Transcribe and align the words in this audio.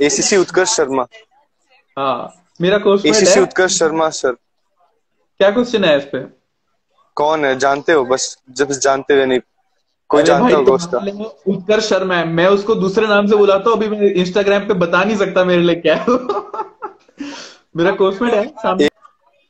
ACC 0.00 0.36
Utkarsh 0.36 0.76
Sharma 0.76 1.06
हाँ 1.96 2.34
मेरा 2.60 2.78
question 2.78 3.08
ACC 3.08 3.40
Utkarsh 3.40 3.78
Sharma 3.78 4.08
sir 4.10 4.32
क्या 5.40 5.50
क्वेश्चन 5.50 5.84
है 5.84 5.96
इस 5.98 6.04
पे? 6.04 6.18
कौन 7.16 7.44
है? 7.44 7.58
जानते 7.58 7.92
हो? 7.92 8.04
बस 8.04 8.36
जब 8.50 8.70
जानते 8.72 9.14
हुए 9.14 9.24
नहीं। 9.26 9.40
कोई 10.10 10.22
जानता 10.22 10.56
होगा 10.56 10.72
उसका। 10.72 10.98
उत्कर्ष 11.52 11.88
शर्मा 11.88 12.14
है। 12.14 12.26
मैं 12.28 12.46
उसको 12.46 12.74
दूसरे 12.74 13.06
नाम 13.06 13.26
से 13.26 13.36
बुलाता 13.36 13.70
हूँ 13.70 13.76
अभी 13.78 13.88
मैं 13.88 14.10
इंस्टाग्राम 14.14 14.66
पे 14.68 14.74
बता 14.74 15.02
नहीं 15.04 15.16
सकता 15.16 15.44
मेरे 15.44 15.62
लिए 15.62 15.76
क्या 15.76 15.94
है 15.94 16.06
मेरा 17.76 17.90
क्वेश्चन 17.90 18.26
है 18.26 18.46
सामने। 18.48 18.88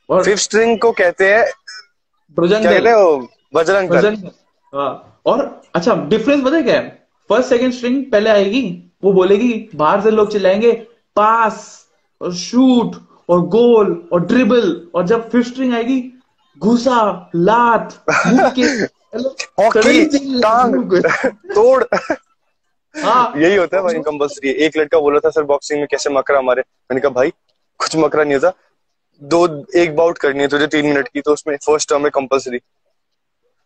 और 0.09 0.23
फिफ्थ 0.23 0.41
स्ट्रिंग 0.41 0.79
को 0.79 0.91
कहते 0.91 1.33
हैं 1.33 1.45
बजरंग 2.37 2.65
दल 2.65 3.27
बजरंग 3.53 3.89
दल 3.89 3.97
बजरंग 3.97 4.29
हाँ। 4.73 5.21
और 5.25 5.61
अच्छा 5.75 5.95
डिफरेंस 5.95 6.43
पता 6.45 6.61
क्या 6.61 6.75
है? 6.75 6.89
फ़र्स्ट 7.29 7.49
सेकंड 7.49 7.73
स्ट्रिंग 7.73 8.03
पहले 8.11 8.29
आएगी। 8.29 8.61
वो 9.03 9.11
बोलेगी 9.13 9.53
बाहर 9.75 10.01
से 10.01 10.11
लोग 10.11 10.31
चिल्लाएँगे 10.31 10.71
पास 11.15 11.87
और 12.21 12.33
शूट 12.35 12.95
और 13.29 13.41
गोल 13.49 13.93
और 14.13 14.25
ड्रिबल 14.25 14.75
और 14.95 15.05
जब 15.07 15.29
फिफ्थ 15.29 15.49
स्ट्रिंग 15.49 15.73
आएगी 15.73 16.01
घुसा 16.61 17.31
लात 17.35 17.93
तोड़। 21.55 21.83
हाँ। 22.95 23.33
यही 23.37 23.55
होता 23.55 23.77
है 23.77 23.83
भाई 23.83 23.99
कंपल्सरी 24.01 24.49
एक 24.65 24.77
लड़का 24.77 24.99
बोला 24.99 25.19
था 25.19 25.29
सर 25.29 25.43
बॉक्सिंग 25.43 25.79
में 25.79 25.87
कैसे 25.91 26.09
मकरा 26.09 26.39
हमारे 26.39 26.61
मैंने 26.61 27.01
कहा 27.01 27.11
भाई 27.11 27.29
कुछ 27.79 27.95
मकरा 27.95 28.23
नहीं 28.23 28.33
होता। 28.33 28.51
दो 29.21 29.65
एक 29.79 29.95
बाउट 29.95 30.17
करनी 30.17 30.41
है 30.41 30.47
तुझे 30.47 30.67
तीन 30.67 30.85
मिनट 30.85 31.07
की 31.07 31.21
तो 31.21 31.33
उसमें 31.33 31.55
फ़र्स्ट 31.65 31.89
टर्म 31.89 32.03
है 32.03 32.09
कंपल्सरी 32.09 32.59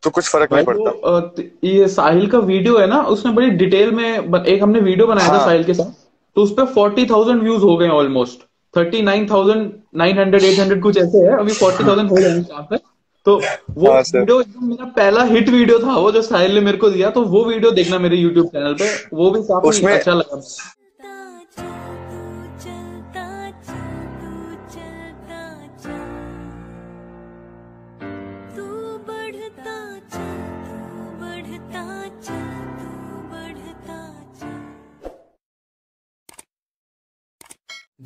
तो 0.07 0.11
कुछ 0.11 0.29
फ़र्क 0.29 0.53
नहीं 0.53 0.66
पड़ता। 0.66 1.45
ये 1.66 1.88
साहिल 1.89 2.27
का 2.27 2.39
वीडियो 2.49 2.77
है 2.77 2.88
ना 2.88 3.02
उसने 3.13 3.31
बड़ी 3.34 3.49
डिटेल 3.61 3.91
में 3.91 4.05
एक 4.43 4.61
हमने 4.63 4.79
वीडियो 4.81 5.07
बनाया 5.07 5.27
था 5.27 5.34
हाँ। 5.34 5.45
साहिल 5.45 5.63
के 5.63 5.73
साथ 5.73 5.91
तो 6.35 6.43
उस 6.43 6.52
पर 6.53 6.65
फोर्टी 6.73 7.05
थाउज़ेंड 7.05 7.41
व्यूज़ 7.41 7.63
हो 7.63 7.75
गए 7.77 7.88
almost 7.93 8.45
thirty 8.73 9.01
nine 9.01 9.25
thousand 9.29 9.71
nine 9.98 10.20
hundred 10.20 10.43
eight 10.43 10.59
hundred 10.59 10.82
कुछ 10.82 10.98
ऐसे 10.98 11.20
है 11.20 11.37
अभी 11.40 11.54
फोर्टी 11.55 11.84
थाउज़ेंड 11.84 12.09
हो 12.09 12.15
गए 12.15 12.77
तो 13.26 13.35
वो 13.35 13.91
हाँ, 13.91 14.01
वीडियो 14.13 14.40
एकदम 14.41 14.67
मेरा 14.67 14.85
पहला 14.98 15.23
हिट 15.32 15.49
वीडियो 15.49 15.79
था 15.79 15.95
वो 15.98 16.12
जो 16.12 16.21
साहिल 16.21 16.54
ने 16.55 16.62
मेरे 16.62 16.77
को 16.77 16.89
दिया 16.89 17.10
तो 17.10 17.23
वो 17.26 17.43
वीडियो 17.45 17.71
देखना 17.79 17.99
मेरे 17.99 18.17
यूट्यूब 18.17 18.45
चैनल 18.48 18.73
पे 18.82 18.89
वो 19.13 19.32
भी 19.32 19.41
काफ़ी 19.43 19.85
अच्छा 19.87 20.13
लगा। 20.13 20.41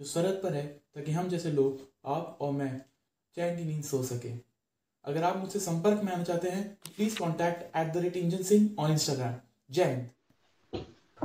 जो 0.00 0.06
सरहद 0.06 0.40
पर 0.42 0.52
है 0.54 0.62
ताकि 0.96 1.12
हम 1.12 1.28
जैसे 1.28 1.50
लोग 1.52 1.80
आप 2.10 2.38
और 2.40 2.52
मैं 2.52 2.70
चैन 3.36 3.56
की 3.56 3.64
नींद 3.64 3.82
सो 3.84 4.02
सके। 4.04 4.28
अगर 5.04 5.22
आप 5.24 5.36
मुझसे 5.36 5.58
संपर्क 5.60 6.00
में 6.04 6.12
आना 6.12 6.22
चाहते 6.22 6.48
हैं 6.48 6.62
तो 6.84 6.90
please 6.96 7.18
contact 7.18 7.76
at 7.76 7.92
the 7.94 8.02
rate 8.02 8.16
engine 8.16 8.42
Singh 8.44 8.68
on 8.78 8.92
Instagram 8.92 9.34
जय 9.70 9.84
हिंद 9.84 10.08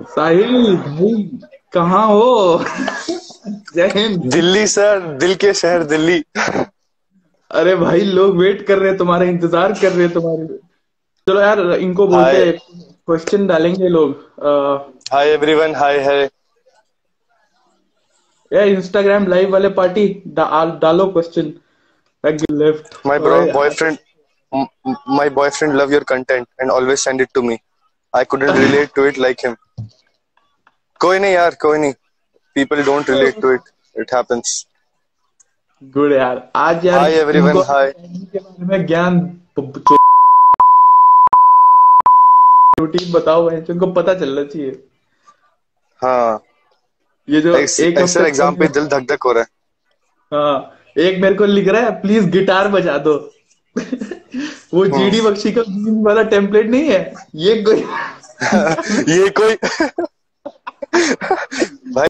साहिल 0.10 0.78
कहाँ 1.74 2.06
हो? 2.08 2.64
जय 3.76 3.88
हिंद। 3.96 4.30
दिल्ली 4.32 4.68
सर। 4.68 5.00
दिल 5.20 5.36
के 5.36 5.54
शहर 5.54 5.84
दिल्ली। 5.86 6.22
अरे 7.52 7.76
भाई 7.76 8.02
लोग 8.02 8.38
वेट 8.38 8.66
कर 8.68 8.78
रहे 8.78 8.90
हैं 8.90 8.98
तुम्हारे 8.98 9.28
इंतज़ार 9.30 9.74
कर 9.82 9.92
रहे 9.92 10.06
हैं 10.06 10.14
तुम्हारे 10.14 10.48
चलो 11.28 11.42
यार 11.42 11.60
इनको 11.74 12.08
बोलते 12.08 12.52
क्वेश्चन 12.52 13.48
डालेंगे 13.48 13.90
लोग। 13.90 14.10
Hi 15.14 15.30
everyone 15.30 15.76
hi 15.76 16.00
hi 16.04 16.30
Instagram 18.64 19.28
live 19.28 19.52
वाले 19.52 19.70
पार्टी 19.78 20.08
डालो 20.28 21.06
question 21.12 21.54
left 22.52 22.96
my 23.06 23.20
bro 23.20 23.42
boyfriend 23.54 23.98
my 25.10 25.30
boyfriend 25.30 25.74
love 25.76 25.94
your 25.94 26.04
content 26.10 26.48
and 26.62 26.72
always 26.72 27.00
send 27.00 27.22
it 27.22 27.30
to 27.34 27.42
me 27.42 27.58
I 28.14 28.26
couldn't 28.26 28.58
relate 28.58 28.90
to 28.96 29.06
it 29.06 29.18
like 29.20 29.46
him 29.46 29.56
कोई 31.02 31.20
नहीं 31.20 31.34
यार 31.34 31.56
कोई 31.62 31.78
नहीं. 31.80 31.94
People 32.56 32.84
don't 32.84 33.10
relate 33.10 33.42
to 33.42 33.52
it 33.54 33.62
it 34.00 34.14
happens 34.14 34.66
good 35.82 36.12
यार. 36.12 36.42
आज 36.56 36.86
यार 36.86 37.00
हाय 37.00 37.14
everyone 37.14 37.58
हाय 37.70 37.94
मैं 38.70 38.86
ज्ञान 38.86 39.20
रूटीन 42.80 43.12
बताओ 43.12 43.50
भाई 43.50 43.62
तुमको 43.62 43.88
पता 43.94 44.14
चलना 44.20 44.44
चाहिए। 44.44 44.72
हाँ। 46.02 46.40
ये 47.28 47.42
जो 47.42 47.56
एक 47.56 47.98
एग्ज़ाम 47.98 48.56
पे 48.56 48.68
दिल 48.68 48.88
धक 48.88 49.06
धक 49.12 49.24
हो 49.26 49.32
रहा 49.32 49.44
है। 49.44 49.48
हाँ 50.32 50.72
एक 50.98 51.22
मेरे 51.22 51.36
को 51.36 51.46
लिख 51.46 51.68
रहा 51.68 51.82
है 51.82 51.92
प्लीज़ 52.02 52.30
गिटार 52.32 52.68
बजा 52.70 52.98
दो। 53.00 53.16
वो 54.74 54.86
जीडी 54.88 55.22
बख्शी 55.22 55.52
का 55.52 55.62
वाला 56.04 56.24
टेम्पलेट 56.34 56.70
नहीं 56.70 56.90
है? 56.90 57.14
ये 57.36 57.62
कोई 57.64 57.80
ये 59.14 59.30
कोई 59.40 59.56
भाई 61.94 62.08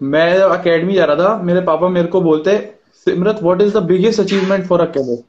मैं 0.00 0.36
जब 0.38 0.50
अकेडमी 0.50 0.94
जा 0.94 1.04
रहा 1.04 1.16
था। 1.16 1.36
मेरे 1.42 1.60
पापा 1.62 1.88
मेरे 1.88 2.08
को 2.08 2.20
बोलते 2.20 2.56
Simrat 3.06 3.42
what 3.42 3.60
is 3.62 3.72
the 3.74 3.82
biggest 3.84 4.20
achievement 4.20 4.66
for 4.68 4.80
a 4.80 4.84
cadet 4.92 5.24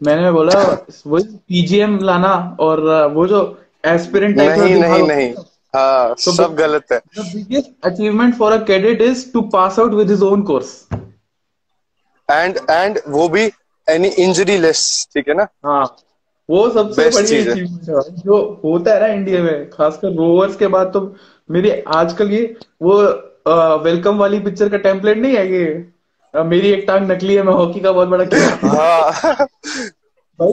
मैंने 0.00 0.30
बोला 0.32 0.60
वही 1.06 1.24
पीजीएम 1.48 1.98
लाना 2.02 2.32
और 2.60 2.80
वो 3.14 3.26
जो 3.28 3.40
एस्पिरेंट 3.86 4.36
नहीं 4.36 4.74
नहीं 4.74 5.02
नहीं। 5.08 5.32
हाँ 5.74 6.14
तो 6.24 6.32
सब 6.32 6.54
गलत 6.56 6.92
है। 6.92 6.98
The 7.18 7.24
biggest 7.32 7.70
achievement 7.88 8.36
for 8.40 8.52
a 8.52 8.60
cadet 8.70 9.00
is 9.00 9.24
to 9.32 9.42
pass 9.54 9.78
out 9.78 9.94
with 10.00 10.12
his 10.14 10.22
own 10.22 10.44
course. 10.50 10.72
And 12.28 12.58
and 12.70 12.98
वो 13.08 13.28
भी 13.28 13.44
एनी 13.88 14.08
इंजरी 14.24 14.56
लेस 14.58 14.82
ठीक 15.14 15.28
है 15.28 15.34
ना? 15.34 15.46
हाँ 15.66 15.84
वो 16.48 16.68
सबसे 16.70 17.08
बड़ी 17.10 17.26
चीज़ 17.26 17.48
है। 17.48 17.52
अचीवमेंट 17.54 18.24
जो 18.24 18.38
होता 18.64 18.94
है 18.94 19.00
ना 19.00 19.06
इंडिया 19.14 19.42
में 19.42 19.70
खासकर 19.70 20.12
रोवर्स 20.14 20.56
के 20.56 20.66
बाद 20.74 20.90
तो 20.92 21.00
मेरी 21.48 21.70
आजकल 21.96 22.30
ये 22.30 22.44
वो 22.82 22.96
वेलकम 23.84 24.18
वाली 24.18 24.40
पिक्चर 24.40 24.68
का 24.68 24.76
टेम्पलेट 24.88 25.18
नहीं 25.18 25.36
है 25.36 25.46
ये? 25.52 25.64
मेरी 26.34 26.70
एक 26.72 26.84
टांग 26.86 27.10
नकली 27.10 27.34
है 27.34 27.42
मैं 27.42 27.52
हॉकी 27.52 27.80
का 27.80 27.92
बहुत 27.92 28.08
बड़ा 28.08 28.24
खिलाड़ी 28.32 28.68
हाँ। 28.68 29.46
भाई 30.38 30.52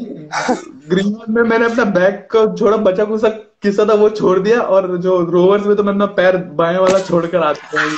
ग्रीनलैंड 0.89 1.29
में 1.29 1.41
मैंने 1.43 1.65
अपना 1.65 2.09
का 2.31 2.45
छोड़ा, 2.55 2.77
बचा 2.79 3.05
कुछ 3.05 3.21
किस्सा 3.63 3.85
था, 3.85 3.93
वो 3.93 4.09
छोड़ 4.11 4.39
दिया 4.39 4.61
और 4.61 4.97
जो 4.97 5.19
रोवर्स 5.25 5.65
में 5.65 5.75
तो 5.75 6.07
पैर 6.15 6.37
बाएँ 6.55 6.77
वाला 6.77 6.99
छोड़कर 6.99 7.37
आ 7.37 7.53
चुका 7.53 7.81
हूँ 7.81 7.89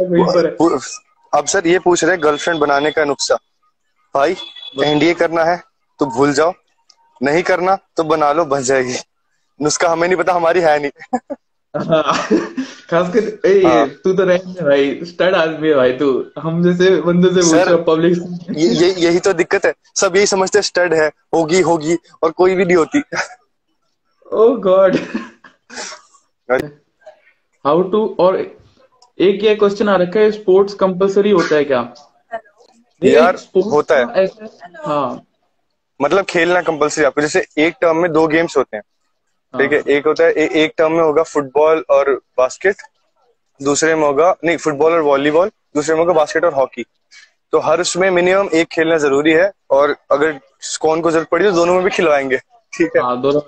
वहीं 0.00 0.24
पर। 0.26 0.86
अब 1.32 1.46
सर 1.46 1.66
ये 1.66 1.78
पूछ 1.78 2.04
रहे 2.04 2.16
गर्लफ्रेंड 2.18 2.60
बनाने 2.60 2.90
का 2.90 3.04
नुस्खा। 3.04 3.36
भाई 4.14 4.36
एनडीए 4.84 5.14
करना 5.14 5.44
है 5.44 5.60
तो 6.00 6.06
भूल 6.06 6.32
जाओ। 6.32 6.52
नहीं 7.20 7.42
करना 7.42 7.76
तो 7.96 8.04
बना 8.04 8.32
लो 8.32 8.44
बच 8.44 8.62
जाएगी। 8.62 8.96
नुस्खा 9.60 9.88
हमें 9.88 10.06
नहीं 10.08 10.16
पता, 10.18 10.32
हमारी 10.32 10.60
है 10.60 10.78
नहीं। 10.78 11.34
हाँ, 11.74 12.02
खासकर 12.90 13.48
ए 13.48 13.62
हाँ। 13.64 13.88
तू 14.04 14.12
तो 14.12 14.24
रहने 14.24 14.64
भाई 14.64 15.04
स्टड 15.04 15.34
आदमी 15.34 15.68
है 15.68 15.74
भाई 15.74 15.92
तू। 15.92 16.08
हम 16.38 16.62
जैसे 16.64 16.90
बंदे 17.00 17.28
से 17.34 17.42
सर, 17.42 17.76
पब्लिक 17.82 18.18
ये, 18.50 18.68
ये 18.68 18.90
यही 18.98 19.18
तो 19.18 19.32
दिक्कत 19.32 19.66
है। 19.66 19.72
सब 19.94 20.16
यही 20.16 20.26
समझते 20.26 20.62
स्टड 20.62 20.94
है 20.94 21.06
होगी 21.34 21.60
होगी 21.60 21.96
और 22.22 22.30
कोई 22.30 22.54
भी 22.54 22.64
नहीं 22.64 22.76
होती। 22.76 23.02
ओ 24.32 24.50
गॉड 24.56 24.96
हाउ 27.64 27.82
टू 27.82 28.06
और 28.20 28.36
एक 28.38 29.44
ये 29.44 29.54
क्वेश्चन 29.54 29.88
आ 29.88 29.96
रखा 29.96 30.20
है 30.20 30.30
स्पोर्ट्स 30.32 30.74
कंपलसरी 30.74 31.30
होता 31.30 31.56
है 31.56 31.64
क्या? 31.64 31.82
यार, 33.02 33.36
होता 33.66 33.96
है। 33.96 34.26
हाँ। 34.86 35.22
मतलब 36.00 36.24
खेलना 36.24 36.60
कंपलसरी 36.60 37.04
आपको। 37.04 37.20
जैसे 37.20 37.46
एक 37.58 37.74
टर्म 37.80 37.96
में 37.96 38.12
दो 38.12 38.26
गेम्स 38.26 38.56
होते 38.56 38.76
हैं। 38.76 38.82
ठीक 39.54 39.72
है 39.72 39.78
हाँ। 39.78 39.92
एक 39.92 40.06
होता 40.06 40.24
है 40.24 40.32
ए, 40.32 40.48
एक 40.54 40.72
टर्म 40.78 40.92
में 40.92 41.02
होगा 41.02 41.22
फुटबॉल 41.22 41.84
और 41.90 42.10
बास्केट 42.38 42.76
दूसरे 43.60 43.94
में 43.94 44.04
होगा 44.04 44.34
नहीं 44.44 44.56
फुटबॉल 44.56 44.92
और 44.92 45.00
वॉलीबॉल 45.00 45.50
दूसरे 45.74 45.94
में 45.94 46.00
होगा 46.00 46.12
बास्केट 46.12 46.44
और 46.44 46.54
हॉकी 46.54 46.84
तो 47.52 47.58
हर 47.58 47.80
उसमें 47.80 48.10
मिनिमम 48.10 48.48
एक 48.54 48.68
खेलना 48.68 48.96
ज़रूरी 48.96 49.32
है 49.32 49.50
और 49.70 49.96
अगर 50.10 50.38
कौन 50.80 51.00
को 51.00 51.10
ज़रूरत 51.10 51.28
पड़ी 51.30 51.44
तो 51.44 51.52
दोनों 51.52 51.74
में 51.74 51.82
भी 51.84 51.90
खिलवाएँगे 51.90 52.38
ठीक 52.72 52.90
है? 52.96 53.02
हाँ 53.02 53.20
दोनों 53.22 53.40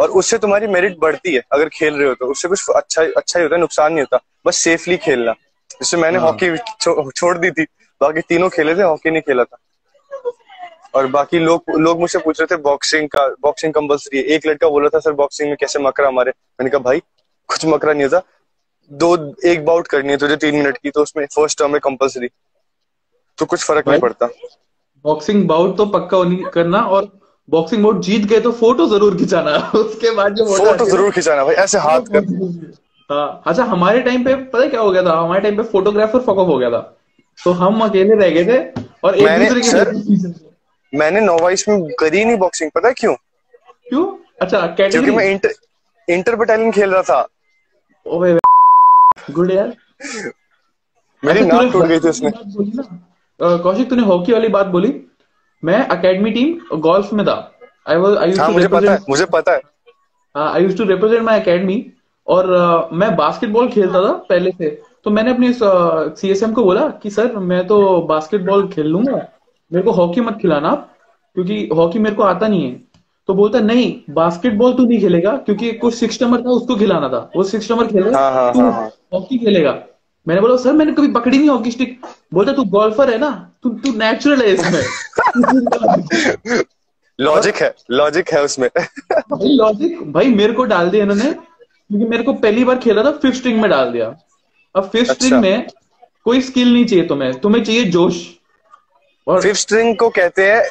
और 0.00 0.10
उससे 0.10 0.38
तुम्हारी 0.38 0.66
मेरिट 0.66 0.96
बढ़ती 0.98 1.34
है 1.34 1.42
अगर 1.52 1.68
खेल 1.68 1.94
रहे 1.94 2.08
हो 2.08 2.14
तो। 2.14 2.26
उससे 2.26 2.48
कुछ 2.48 2.68
अच्छा 2.68 3.02
अच्छा 3.16 3.38
ही 3.38 3.42
होता 3.42 3.54
है 3.54 3.60
नुकसान 3.60 3.92
नहीं 3.92 4.02
होता 4.02 4.20
बस 4.46 4.56
सेफली 4.56 4.96
खेलना। 4.96 5.32
जिससे 5.70 5.96
मैंने 5.96 6.18
हाँ। 6.18 6.26
हॉकी 6.26 6.56
छो, 6.56 7.10
छोड़ 7.10 7.36
दी 7.38 7.50
थी 7.50 7.64
बाकी 8.00 8.20
तीनों 8.20 8.48
खेले 8.48 8.74
थे 8.76 8.82
हॉकी 8.82 9.10
नहीं 9.10 9.22
खेला 9.22 9.44
था। 9.44 9.56
और 10.94 11.06
बाकी 11.08 11.38
लोग 11.38 11.70
लोग 11.78 12.00
मुझसे 12.00 12.18
पूछ 12.18 12.40
रहे 12.40 12.46
थे 12.46 12.60
बॉक्सिंग 12.62 13.08
का 13.08 13.26
बॉक्सिंग 13.42 13.72
कंपलसरी 13.74 14.18
है। 14.18 14.24
एक 14.26 14.46
लड़का 14.46 14.68
बोला 14.68 14.88
था 14.88 14.98
सर 15.00 15.12
बॉक्सिंग 15.14 15.48
में 15.48 15.56
कैसे 15.60 15.78
मकरा 15.78 16.08
हमारे 16.08 16.30
मैंने 16.30 16.70
कहा 16.70 16.80
भाई 16.82 17.00
कुछ 17.48 17.64
मकरा 17.66 17.92
नहीं 17.92 18.04
होता। 18.04 18.22
दो 18.90 19.16
एक 19.46 19.64
बाउट 19.64 19.88
करनी 19.88 20.10
है 20.10 20.16
तुझे 20.18 20.36
तीन 20.38 20.54
मिनट 20.54 20.78
की 20.78 20.90
तो 20.90 21.02
उसमें 21.02 21.24
फ़र्स्ट 21.26 21.58
टर्म 21.58 21.74
है 21.74 21.80
कंपलसरी 21.80 22.28
तो 23.38 23.46
कुछ 23.46 23.64
फ़र्क 23.64 23.88
नहीं 23.88 24.00
पड़ता। 24.00 24.28
बॉक्सिंग 25.04 25.46
बाउट 25.48 25.76
तो 25.76 25.86
पक्का 25.88 26.16
होनी 26.16 26.42
करना 26.54 26.80
और 26.88 27.10
बॉक्सिंग 27.48 27.82
बाउट 27.82 28.00
जीत 28.02 28.24
गए 28.28 28.40
तो 28.40 28.52
फ़ोटो 28.54 28.86
ज़रूर 28.88 29.16
खिंचाना। 29.16 29.56
उसके 29.74 30.10
बाद 30.16 30.34
जो 30.34 30.44
फ़ोटो 30.46 30.86
ज़रूर 30.86 31.10
खिंचाना 31.12 31.44
भाई 31.44 31.54
ऐसे 31.56 31.78
हाथ 31.78 32.12
कर। 32.16 32.74
हाँ 33.10 33.42
अच्छा 33.46 33.64
हमारे 33.64 34.00
टाइम 34.02 34.24
पे 34.24 34.34
पता 34.34 34.62
है 34.62 34.68
क्या 34.70 34.80
हो 34.80 34.90
गया 34.90 35.02
था? 35.02 35.18
हमारे 35.20 35.40
टाइम 35.40 35.56
पे 35.56 35.62
फोटोग्राफर 35.70 36.20
फॉक 36.20 36.38
हो 36.38 36.58
गया 36.58 36.70
था। 36.70 36.80
तो 37.38 37.52
हम 37.54 37.80
अकेले 37.84 38.14
रह 38.16 38.30
गए 38.30 38.44
थे 38.44 38.84
और 39.04 39.16
एक 39.16 39.38
दूसरे 39.38 39.60
के 39.62 40.48
मैंने 40.94 41.20
नोवाइस 41.20 41.68
में 41.68 41.90
करी 41.98 42.24
नहीं 42.24 42.36
बॉक्सिंग 42.36 42.70
पता 42.74 42.88
है 42.88 42.94
क्यों? 42.94 43.14
क्यों? 43.88 44.06
अच्छा 44.42 44.66
क्योंकि 44.66 45.10
मैं 45.10 45.24
इंटर 45.24 45.52
इंटर 46.08 46.36
बटालियन 46.36 46.72
खेल 46.72 46.90
रहा 46.90 47.02
था। 47.02 47.28
ओए 48.06 48.38
गुड 49.30 49.50
यार। 49.50 49.76
मेरी 51.24 51.40
अच्छा, 51.40 51.56
नाक 51.56 51.72
टूट 51.72 51.82
गई 51.82 51.88
थी 51.88 51.94
हॉकी 51.94 52.08
उसमें। 52.08 52.30
वाली 52.30 52.44
बात 52.44 52.56
बोली 52.56 52.72
ना? 52.74 52.82
अ, 53.40 53.56
कौशिक 53.62 53.90
तूने 53.90 54.02
हॉकी 54.02 54.32
वाली 54.32 54.48
बात 54.48 54.66
बोली? 54.66 55.00
मैं 55.62 55.78
एकेडमी 55.92 56.30
टीम 56.30 56.76
गोल्फ 56.80 57.12
में 57.12 57.26
था। 57.26 57.36
I 57.88 57.96
was 57.96 58.16
I 58.16 58.28
used 58.28 58.46
to 58.46 58.52
मुझे 58.52 58.68
पता 58.68 58.92
है 58.92 58.98
मुझे 59.08 59.24
पता 59.24 59.52
है। 59.52 59.60
I 60.36 60.62
used 60.62 60.78
to 60.78 60.84
represent 60.84 61.22
my 61.22 61.38
academy 61.38 61.92
और 62.26 62.50
अ, 62.50 62.88
मैं 62.92 63.16
बास्केटबॉल 63.16 63.68
खेलता 63.68 64.08
था 64.08 64.12
पहले 64.28 64.50
से। 64.50 64.82
तो 65.04 65.10
मैंने 65.10 65.30
अपने 65.30 65.52
सीएसएम 65.52 66.48
uh, 66.48 66.54
को 66.54 66.64
बोला 66.64 66.88
कि 67.02 67.10
सर 67.10 67.36
मैं 67.36 67.66
तो 67.66 68.00
बास्केटबॉल 68.02 68.68
खेल 68.68 68.86
लूँगा। 68.86 69.39
मेरे 69.72 69.84
को 69.84 69.90
हॉकी 69.90 70.20
मत 70.20 70.38
खिलाना 70.42 70.68
आप 70.68 70.96
क्योंकि 71.34 71.68
हॉकी 71.76 71.98
मेरे 71.98 72.16
को 72.16 72.22
आता 72.22 72.48
नहीं 72.48 72.64
है। 72.64 72.82
तो 73.28 73.34
बोलता 73.34 73.58
नहीं 73.60 74.00
बास्केटबॉल 74.14 74.72
तू 74.72 74.84
नहीं 74.86 75.00
खेलेगा 75.00 75.36
क्योंकि 75.36 75.72
कुछ 75.72 75.94
सिक्स 75.94 76.22
नंबर 76.22 76.40
था 76.42 76.50
उसको 76.50 76.76
खिलाना 76.76 77.08
था। 77.08 77.30
वो 77.36 77.42
सिक्स 77.42 77.70
नंबर 77.70 77.86
खेलेगा 77.86 78.10
तू 78.52 78.60
हाँ, 78.60 78.72
हाँ। 78.72 78.90
हॉकी 79.12 79.38
खेलेगा। 79.38 79.82
मैंने 80.28 80.40
बोला 80.40 80.56
सर 80.56 80.72
मैंने 80.72 80.92
कभी 80.92 81.08
पकड़ी 81.08 81.38
नहीं 81.38 81.48
हॉकी 81.48 81.70
स्टिक 81.70 82.00
बोलता 82.34 82.52
तू 82.52 82.64
गोल्फर 82.64 83.10
है 83.10 83.18
ना 83.18 83.30
तू 83.62 83.70
तू 83.70 83.92
नेचुरल 83.98 84.42
है 84.42 84.52
इसमें। 84.52 84.82
लॉजिक 87.20 87.54
है 87.54 87.74
लॉजिक 87.90 88.30
है 88.32 88.42
उसमें। 88.44 88.68
भाई 89.12 89.48
लॉजिक 89.48 90.12
भाई 90.12 90.26
मेरे 90.26 90.52
को 90.52 90.64
डाल 90.64 90.90
दिया 90.90 91.02
इन्होंने 91.02 91.32
क्योंकि 91.32 92.04
मेरे 92.04 92.22
को 92.22 92.32
पहली 92.32 92.64
बार 92.64 92.78
खेला 92.78 93.04
था 93.04 93.10
फिफ्थ 93.10 93.36
स्ट्रिंग 93.36 93.60
में 93.60 93.70
डाल 93.70 93.92
दिया। 93.92 94.14
अब 94.76 94.82
फिफ्थ 94.82 95.10
अच्छा। 95.10 95.14
स्ट्रिंग 95.14 95.42
में 95.42 95.66
कोई 96.24 96.40
स्किल 96.40 96.72
नहीं 96.72 96.84
चाहिए 96.84 97.06
तुम्हें। 97.06 97.40
तुम्हें 97.40 97.64
चाहिए 97.64 97.84
जोश। 97.84 98.39
और 99.26 99.42
फिफ्थ 99.42 99.60
स्ट्रिंग 99.60 99.96
को 99.96 100.08
कहते 100.10 100.52
हैं 100.52 100.62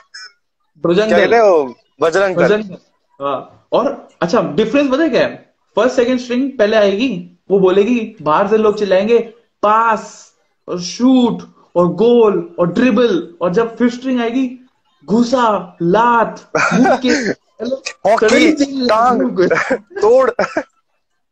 बजरंग 0.83 1.11
कहते 1.11 1.27
दल 1.27 1.73
बजरंग 2.01 2.35
बजरंग 2.35 2.75
हाँ। 3.21 3.67
और 3.71 4.07
अच्छा 4.21 4.41
डिफरेंस 4.41 4.89
पता 4.91 5.03
है 5.03 5.09
क्या 5.09 5.21
है? 5.21 5.35
फ़र्स्ट 5.75 5.95
सेकंड 5.95 6.19
स्ट्रिंग 6.19 6.51
पहले 6.57 6.77
आएगी 6.77 7.37
वो 7.51 7.59
बोलेगी 7.59 8.15
बाहर 8.21 8.47
से 8.47 8.57
लोग 8.57 8.77
चिल्लाएँगे 8.79 9.19
पास 9.63 10.33
और 10.67 10.81
शूट 10.81 11.43
और 11.75 11.87
गोल 11.93 12.55
और 12.59 12.71
ड्रिबल 12.73 13.35
और 13.41 13.53
जब 13.53 13.75
फिफ्थ 13.77 13.95
स्ट्रिंग 13.95 14.21
आएगी 14.21 14.49
घुसा 15.05 15.77
लात 15.81 16.51
हॉकी 18.05 18.51
टांग 18.87 19.39
तोड़। 20.01 20.29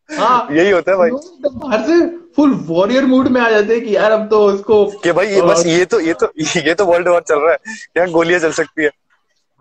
हाँ। 0.09 0.47
यही 0.51 0.71
होता 0.71 0.91
है 0.91 0.97
भाई। 0.97 1.09
बाहर 1.45 1.81
से 1.87 2.05
फुल 2.35 2.53
वॉरियर 2.67 3.05
मूड 3.05 3.27
में 3.27 3.39
आ 3.41 3.49
जाते 3.49 3.73
हैं 3.73 3.83
कि 3.85 3.95
यार 3.95 4.11
अब 4.11 4.27
तो 4.29 4.43
उसको 4.45 4.85
कि 5.03 5.11
भाई 5.11 5.27
ये 5.27 5.41
बस 5.41 5.63
ये 5.65 5.85
तो 5.85 5.99
ये 5.99 6.13
तो 6.13 6.31
ये 6.37 6.73
तो 6.73 6.85
वर्ल्ड 6.85 7.07
वॉर 7.07 7.21
चल 7.21 7.39
रहा 7.39 7.51
है। 7.51 7.75
यहाँ 7.97 8.09
गोलियाँ 8.09 8.39
चल 8.39 8.51
सकती 8.51 8.83
है। 8.83 8.89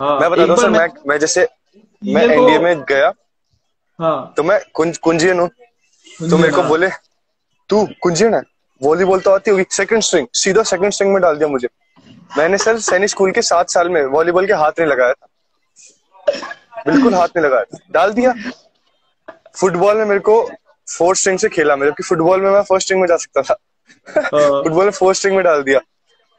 हाँ 0.00 0.18
मैं 0.20 0.30
बता 0.30 0.46
दूँ 0.46 0.56
सर 0.56 0.70
मैं 0.70 0.86
मैं 1.08 1.18
जैसे 1.18 1.46
मैं 2.02 2.22
एनडीए 2.24 2.58
में 2.58 2.82
गया 2.88 3.12
हाँ। 3.98 4.34
तो 4.36 4.42
मैं 4.42 4.60
कुंज 4.74 4.98
कुंजियन 4.98 5.40
हूँ। 5.40 5.48
तो 6.30 6.38
मेरे 6.38 6.52
को 6.52 6.60
हाँ। 6.60 6.68
बोले 6.68 6.88
तू 7.70 7.86
कुंजियन 8.02 8.34
है? 8.34 8.42
वॉलीबॉल 8.80 9.20
तो 9.20 9.30
आती 9.30 9.50
होगी। 9.50 9.64
सेकंड 9.70 10.02
स्ट्रिंग 10.02 10.26
सीधा 10.34 10.62
सेकंड 10.62 10.92
स्ट्रिंग 10.92 11.12
में 11.12 11.20
डाल 11.22 11.36
दिया 11.36 11.48
मुझे। 11.48 11.68
मैंने 12.38 12.58
सर 12.58 12.78
सैनिक 12.80 13.10
स्कूल 13.10 13.30
के 13.32 13.42
सात 13.42 13.70
साल 13.70 13.88
में 13.88 14.04
वॉलीबॉल 14.06 14.46
के 14.46 14.52
हाथ 14.52 14.80
नहीं 14.80 14.88
लगाया 14.88 15.12
था। 15.12 15.26
बिल्कुल 16.86 17.14
हाथ 17.14 17.28
नहीं 17.36 17.44
लगाया 17.44 17.64
था। 17.64 17.78
डाल 17.90 18.12
दिया। 18.12 18.34
फुटबॉल 19.60 19.96
में 19.96 20.04
मेरे 20.04 20.20
को 20.20 20.50
फोर्थ 20.98 21.18
स्ट्रिंग 21.18 21.38
से 21.38 21.48
खेला 21.48 21.76
मैं 21.76 21.86
जबकि 21.86 22.02
फुटबॉल 22.02 22.40
में 22.40 22.50
मैं 22.50 22.62
फ़र्स्ट 22.62 22.86
स्ट्रिंग 22.86 23.00
में 23.00 23.08
जा 23.08 23.16
सकता 23.16 23.42
था। 23.42 23.56
हाँ। 24.08 24.22
फुटबॉल 24.62 24.84
में 24.84 24.90
फोर्थ 24.90 25.18
स्ट्रिंग 25.18 25.36
में 25.36 25.44
डाल 25.44 25.62
दिया। 25.62 25.80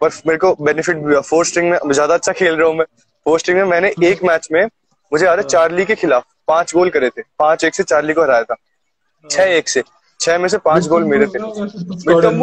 पर 0.02 0.10
मेरे 0.28 0.38
को 0.38 0.56
बेनिफिट 0.62 0.98
भी 0.98 1.14
हुआ। 1.14 1.22
फोर्थ 1.22 1.50
स्ट्रिंग 1.50 1.72
में 1.72 1.92
ज़्यादा 1.92 2.14
अच्छा 2.14 2.32
खेल 2.32 2.56
रहा 2.56 2.68
हूँ 2.68 2.76
मैं। 2.76 2.86
फोर्थ 3.26 3.42
स्ट्रिंग 3.42 3.60
में 3.60 3.66
मैंने 3.66 3.94
एक 4.04 4.24
मैच 4.24 4.48
में 4.52 4.70
मुझे 5.12 5.26
याद 5.26 5.40
है। 5.40 5.44
चार्ली 5.44 5.86
के 5.86 5.96
खिलाफ 5.96 6.24
पाँच 6.48 6.74
गोल 6.74 6.90
करे 6.90 7.10
थे। 7.10 7.22
पाँच 7.40 7.64
एक 7.64 7.76
से 7.76 7.84
चार्ली 7.84 8.14
को 8.14 8.22
हराया 8.22 8.44
था। 8.44 8.56
छह 9.32 9.44
एक 9.44 9.70
से। 9.70 9.84
छह 10.20 10.38
में 10.38 10.48
से 10.48 10.58
पाँच 10.58 10.88
गोल 10.88 11.04
मेरे 11.04 11.28
थे। 11.28 11.40
मैंने 11.40 12.36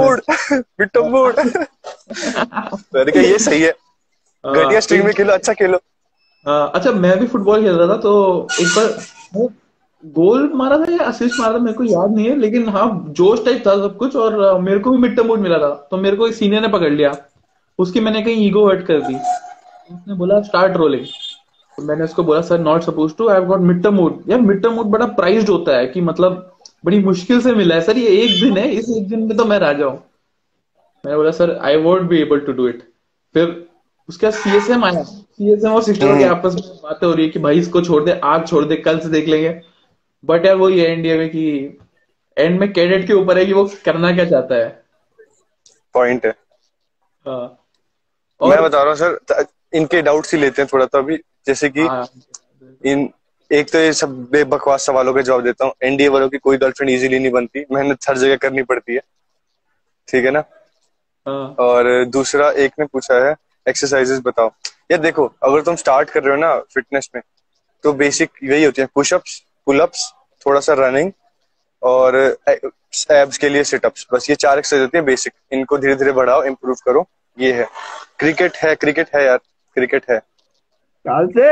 कहा 3.13 3.23
ये 3.23 3.39
सही 3.39 3.63
है। 3.63 3.75
घटिया 4.47 4.81
स्ट्रिंग 4.81 5.05
में 5.05 5.15
खेलो 5.15 5.33
अच्छा 5.33 5.53
खेलो। 5.53 5.79
हाँ, 6.47 6.73
अच्छा 6.75 6.93
मैं 6.93 7.19
भी 7.19 7.27
फुटबॉल 7.27 7.63
खेल 7.63 7.75
रहा 7.75 7.89
था 7.89 8.01
तो 8.01 8.49
एक 8.61 8.67
बार 8.67 9.05
गोल 10.05 10.51
मारा 10.55 10.79
था 10.79 10.91
या 10.93 11.05
असिस्ट 11.05 11.41
मारा 11.41 11.53
था 11.55 11.59
मेरे 11.59 11.77
को 11.77 11.85
याद 11.85 12.15
नहीं 12.17 12.27
है 12.27 12.37
लेकिन 12.39 12.69
हाँ 12.69 12.89
जोश 13.17 13.45
टाइप 13.45 13.63
था 13.67 13.75
सब 13.77 13.97
कुछ 13.97 14.17
और 14.17 14.61
मेरे 14.61 14.79
को 14.79 14.91
भी 14.91 14.99
मिड 14.99 15.17
टर्म 15.17 15.27
मोड 15.27 15.41
मिला 15.41 15.59
था। 15.59 15.71
तो 15.91 15.97
मेरे 15.97 16.17
को 16.17 16.27
एक 16.27 16.35
सीनियर 16.35 16.63
ने 16.63 16.69
पकड़ 16.69 16.93
लिया। 16.93 17.15
उसकी 17.79 18.01
मैंने 18.01 18.23
कहीं 18.23 18.47
ईगो 18.47 18.67
हर्ट 18.69 18.85
कर 18.87 19.01
दी। 19.01 19.15
उसने 19.15 20.15
बोला 20.17 20.41
स्टार्ट 20.43 20.77
रोलिंग 20.77 21.05
तो 21.79 21.83
मैंने 21.83 22.05
उसको 22.05 22.23
बोला 22.25 22.41
sir 22.43 22.59
not 22.61 22.83
suppose 22.83 23.15
to 23.19 23.29
I 23.29 23.37
have 23.37 23.47
got 23.47 23.61
mid 23.61 23.83
term 23.83 23.95
mode 23.95 24.23
यार 24.29 24.41
मिड 24.41 24.63
टर्म 24.63 24.75
मोड 24.75 24.87
बड़ा 24.89 25.07
प्राइज्ड 25.17 25.49
होता 25.51 25.77
है 25.77 25.87
कि 25.87 26.01
मतलब 26.03 26.51
बड़ी 26.85 26.99
मुश्किल 27.05 27.41
से 27.41 27.53
मिला 27.55 27.75
है। 27.75 27.81
सर 27.83 27.99
ये 27.99 28.09
एक 28.23 28.41
दिन 28.41 28.59
है 28.59 28.69
इस 28.71 28.89
एक 28.97 29.09
दिन 29.09 29.23
में 29.23 29.37
तो 29.37 29.45
मैं 29.45 29.59
राजा 29.59 29.87
हूँ. 29.87 30.03
मैंने 31.05 31.17
बोला 31.17 31.31
sir 31.33 31.59
I 31.63 31.77
won't 31.83 32.03
be 32.09 32.19
able 32.19 32.41
to 32.41 32.53
do 32.53 32.69
it 32.69 32.83
फिर 33.35 33.65
उसके 34.09 34.27
बाद 34.27 34.35
सीएसएम 34.35 34.85
आया। 34.85 35.03
सीएसएम 35.03 35.73
और 35.73 35.83
सिस्टर 35.83 36.19
के 36.19 36.25
आपस 36.25 36.55
में 36.55 36.77
बातें 36.83 37.07
हो 37.07 37.13
रही 37.13 37.25
है 37.25 37.31
कि 37.31 37.39
भाई 37.39 37.59
इसको 37.59 37.81
छोड़ 37.83 38.03
दे 38.05 38.21
आज 38.25 38.47
छोड़ 38.49 38.65
दे 38.65 38.77
कल 38.79 38.99
से 38.99 39.09
देख 39.09 39.29
लेंगे। 39.29 39.61
बट 40.25 40.47
यार 40.47 40.57
वही 40.57 40.81
है 40.81 40.93
इंडिया 40.93 41.17
में 41.17 41.29
कि 41.31 41.45
एंड 42.37 42.59
में 42.61 42.73
कैडेट 42.73 43.07
के 43.07 43.13
ऊपर 43.13 43.39
है 43.39 43.45
कि 43.47 43.53
वो 43.53 43.65
करना 43.85 44.13
क्या 44.13 44.25
चाहता 44.25 44.55
है। 44.55 44.69
पॉइंट 45.95 46.27
है। 46.27 46.35
हाँ। 47.25 47.47
मैं 48.41 48.63
बता 48.63 48.83
रहा 48.83 48.89
हूँ 48.89 48.97
सर 48.97 49.47
इनके 49.75 50.01
डाउट्स 50.03 50.35
ही 50.35 50.41
लेते 50.41 50.63
हैं 50.63 50.69
थोड़ा 50.73 50.87
तो 50.87 50.99
अभी। 50.99 51.17
जैसे 51.47 51.69
कि 51.69 51.81
हाँ। 51.81 52.07
इन 52.85 53.09
एक 53.51 53.71
तो 53.73 53.79
ये 53.79 53.93
सब 53.93 54.17
बेबकवास 54.33 54.87
सवालों 54.87 55.13
के 55.15 55.23
जवाब 55.23 55.43
देता 55.45 55.65
हूँ। 55.65 55.73
एनडीए 55.83 56.09
वालों 56.09 56.29
की 56.29 56.39
कोई 56.39 56.57
गर्लफ्रेंड 56.57 56.91
इजीली 56.91 57.19
नहीं 57.19 57.33
बनती। 57.33 57.65
मेहनत 57.73 58.09
हर 58.09 58.19
जगह 58.19 58.37
करनी 58.37 58.63
पड़ती 58.63 58.95
है। 58.95 59.01
ठीक 60.09 60.25
है 60.25 60.31
ना? 60.31 60.45
हाँ। 61.27 61.55
और 61.61 62.05
दूसरा 62.05 62.51
एक 62.53 62.73
ने 62.79 62.87
पूछा 62.87 63.25
है 63.27 63.35
एक्सरसाइजेस 63.67 64.21
बताओ। 64.25 64.51
यार 64.91 65.01
देखो 65.01 65.27
अगर 65.43 65.63
तुम 65.63 65.77
स्टार्ट 65.77 66.11
कर 66.11 66.23
रहे 66.23 66.35
हो 66.35 66.41
ना 66.41 66.59
फिटनेस 66.75 67.11
में 67.15 67.23
तो 67.85 67.93
बेसिक 67.93 68.31
यही 68.43 68.65
होती 68.65 68.83
है। 68.83 68.89
पुशअप्स 68.95 69.43
पुलअप्स 69.67 70.13
थोड़ा 70.47 70.61
सा 70.61 70.75
रनिंग 70.79 71.11
और 71.83 72.17
एब्स 73.13 73.39
के 73.39 73.49
लिए 73.49 73.65
सिटअप्स 73.65 74.07
बस 74.13 74.29
ये 74.31 74.37
चार 74.37 74.59
एक्सरसाइज 74.59 74.83
होती 74.83 74.99
है 74.99 75.05
बेसिक 75.05 75.33
इनको 75.53 75.79
धीरे 75.79 75.95
धीरे 75.95 76.13
बढ़ाओ 76.13 76.43
इम्प्रूव 76.45 76.77
करो। 76.85 77.07
ये 77.39 77.53
है। 77.53 77.67
क्रिकेट 78.19 78.57
है 78.57 78.75
क्रिकेट 78.75 79.09
है 79.17 79.25
यार। 79.25 79.39
क्रिकेट 79.77 80.11
है। 80.11 80.19
काल 80.19 81.27
से? 81.29 81.49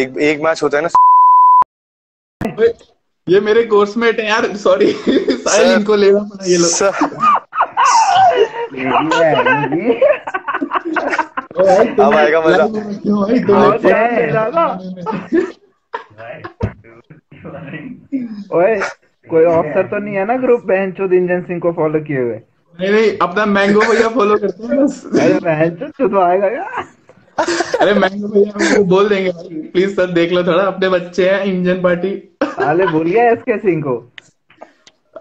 एक 0.00 0.18
एक 0.22 0.40
मैच 0.44 0.62
होता 0.62 0.78
है 0.78 0.82
ना 0.84 0.88
ये 3.26 3.40
मेरे 3.40 3.62
कोर्समेट 3.64 4.20
है 4.20 4.26
यार। 4.26 4.46
सॉरी 4.56 4.92
साहिल 5.08 5.72
इनको 5.72 5.94
लेना 5.96 6.18
पड़ा 6.32 6.44
ये 6.46 6.56
लोग। 6.56 6.72
अब 12.00 12.14
आएगा 12.14 12.40
मज़ा। 12.40 12.64
ओए 18.54 18.74
कोई 19.26 19.44
ऑफिसर 19.44 19.86
तो 19.88 19.98
नहीं 19.98 20.14
है 20.14 20.24
ना 20.26 20.36
ग्रुप 20.38 20.62
बहन 20.66 20.92
चोद 20.92 21.12
इंजन 21.12 21.42
सिंह 21.42 21.60
को 21.60 21.72
फॉलो 21.72 22.00
किए 22.00 22.18
हुए। 22.18 22.34
नहीं 22.74 22.90
नहीं 22.92 23.10
अपना 23.22 23.44
मैंगो 23.46 23.80
भैया 23.80 24.08
फॉलो 24.14 24.36
करते 24.38 24.66
हैं 24.66 24.76
बस। 24.82 25.02
अरे 25.20 25.34
बहन 25.40 25.70
चोद 25.70 26.10
तो 26.10 26.20
आएगा। 26.20 26.48
क्या 26.48 26.64
अरे 27.82 27.94
मैंगो 27.94 28.28
भैया 28.28 28.52
हमको 28.54 28.84
बोल 28.84 29.08
देंगे 29.08 29.30
प्लीज़ 29.70 29.94
सर 29.96 30.12
देख 30.12 30.32
लो 30.32 30.42
थोड़ा 30.42 30.64
अपने 30.64 30.88
बच्चे 30.88 31.30
हैं 31.30 31.44
इंजन 31.44 31.80
पार्टी 31.82 32.10
साले 32.44 32.86
भूल 32.86 33.06
गया 33.06 33.24
एसके 33.30 33.58
सिंह 33.58 33.82
को। 33.82 33.96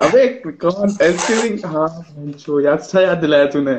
अबे 0.01 0.27
कौन 0.63 0.97
एसके 1.01 1.35
सिंह 1.35 1.71
हाँ 1.73 1.87
जो 2.17 2.59
याद 2.59 2.77
अच्छा 2.77 3.01
याद 3.01 3.17
दिलाया 3.17 3.45
तूने। 3.55 3.75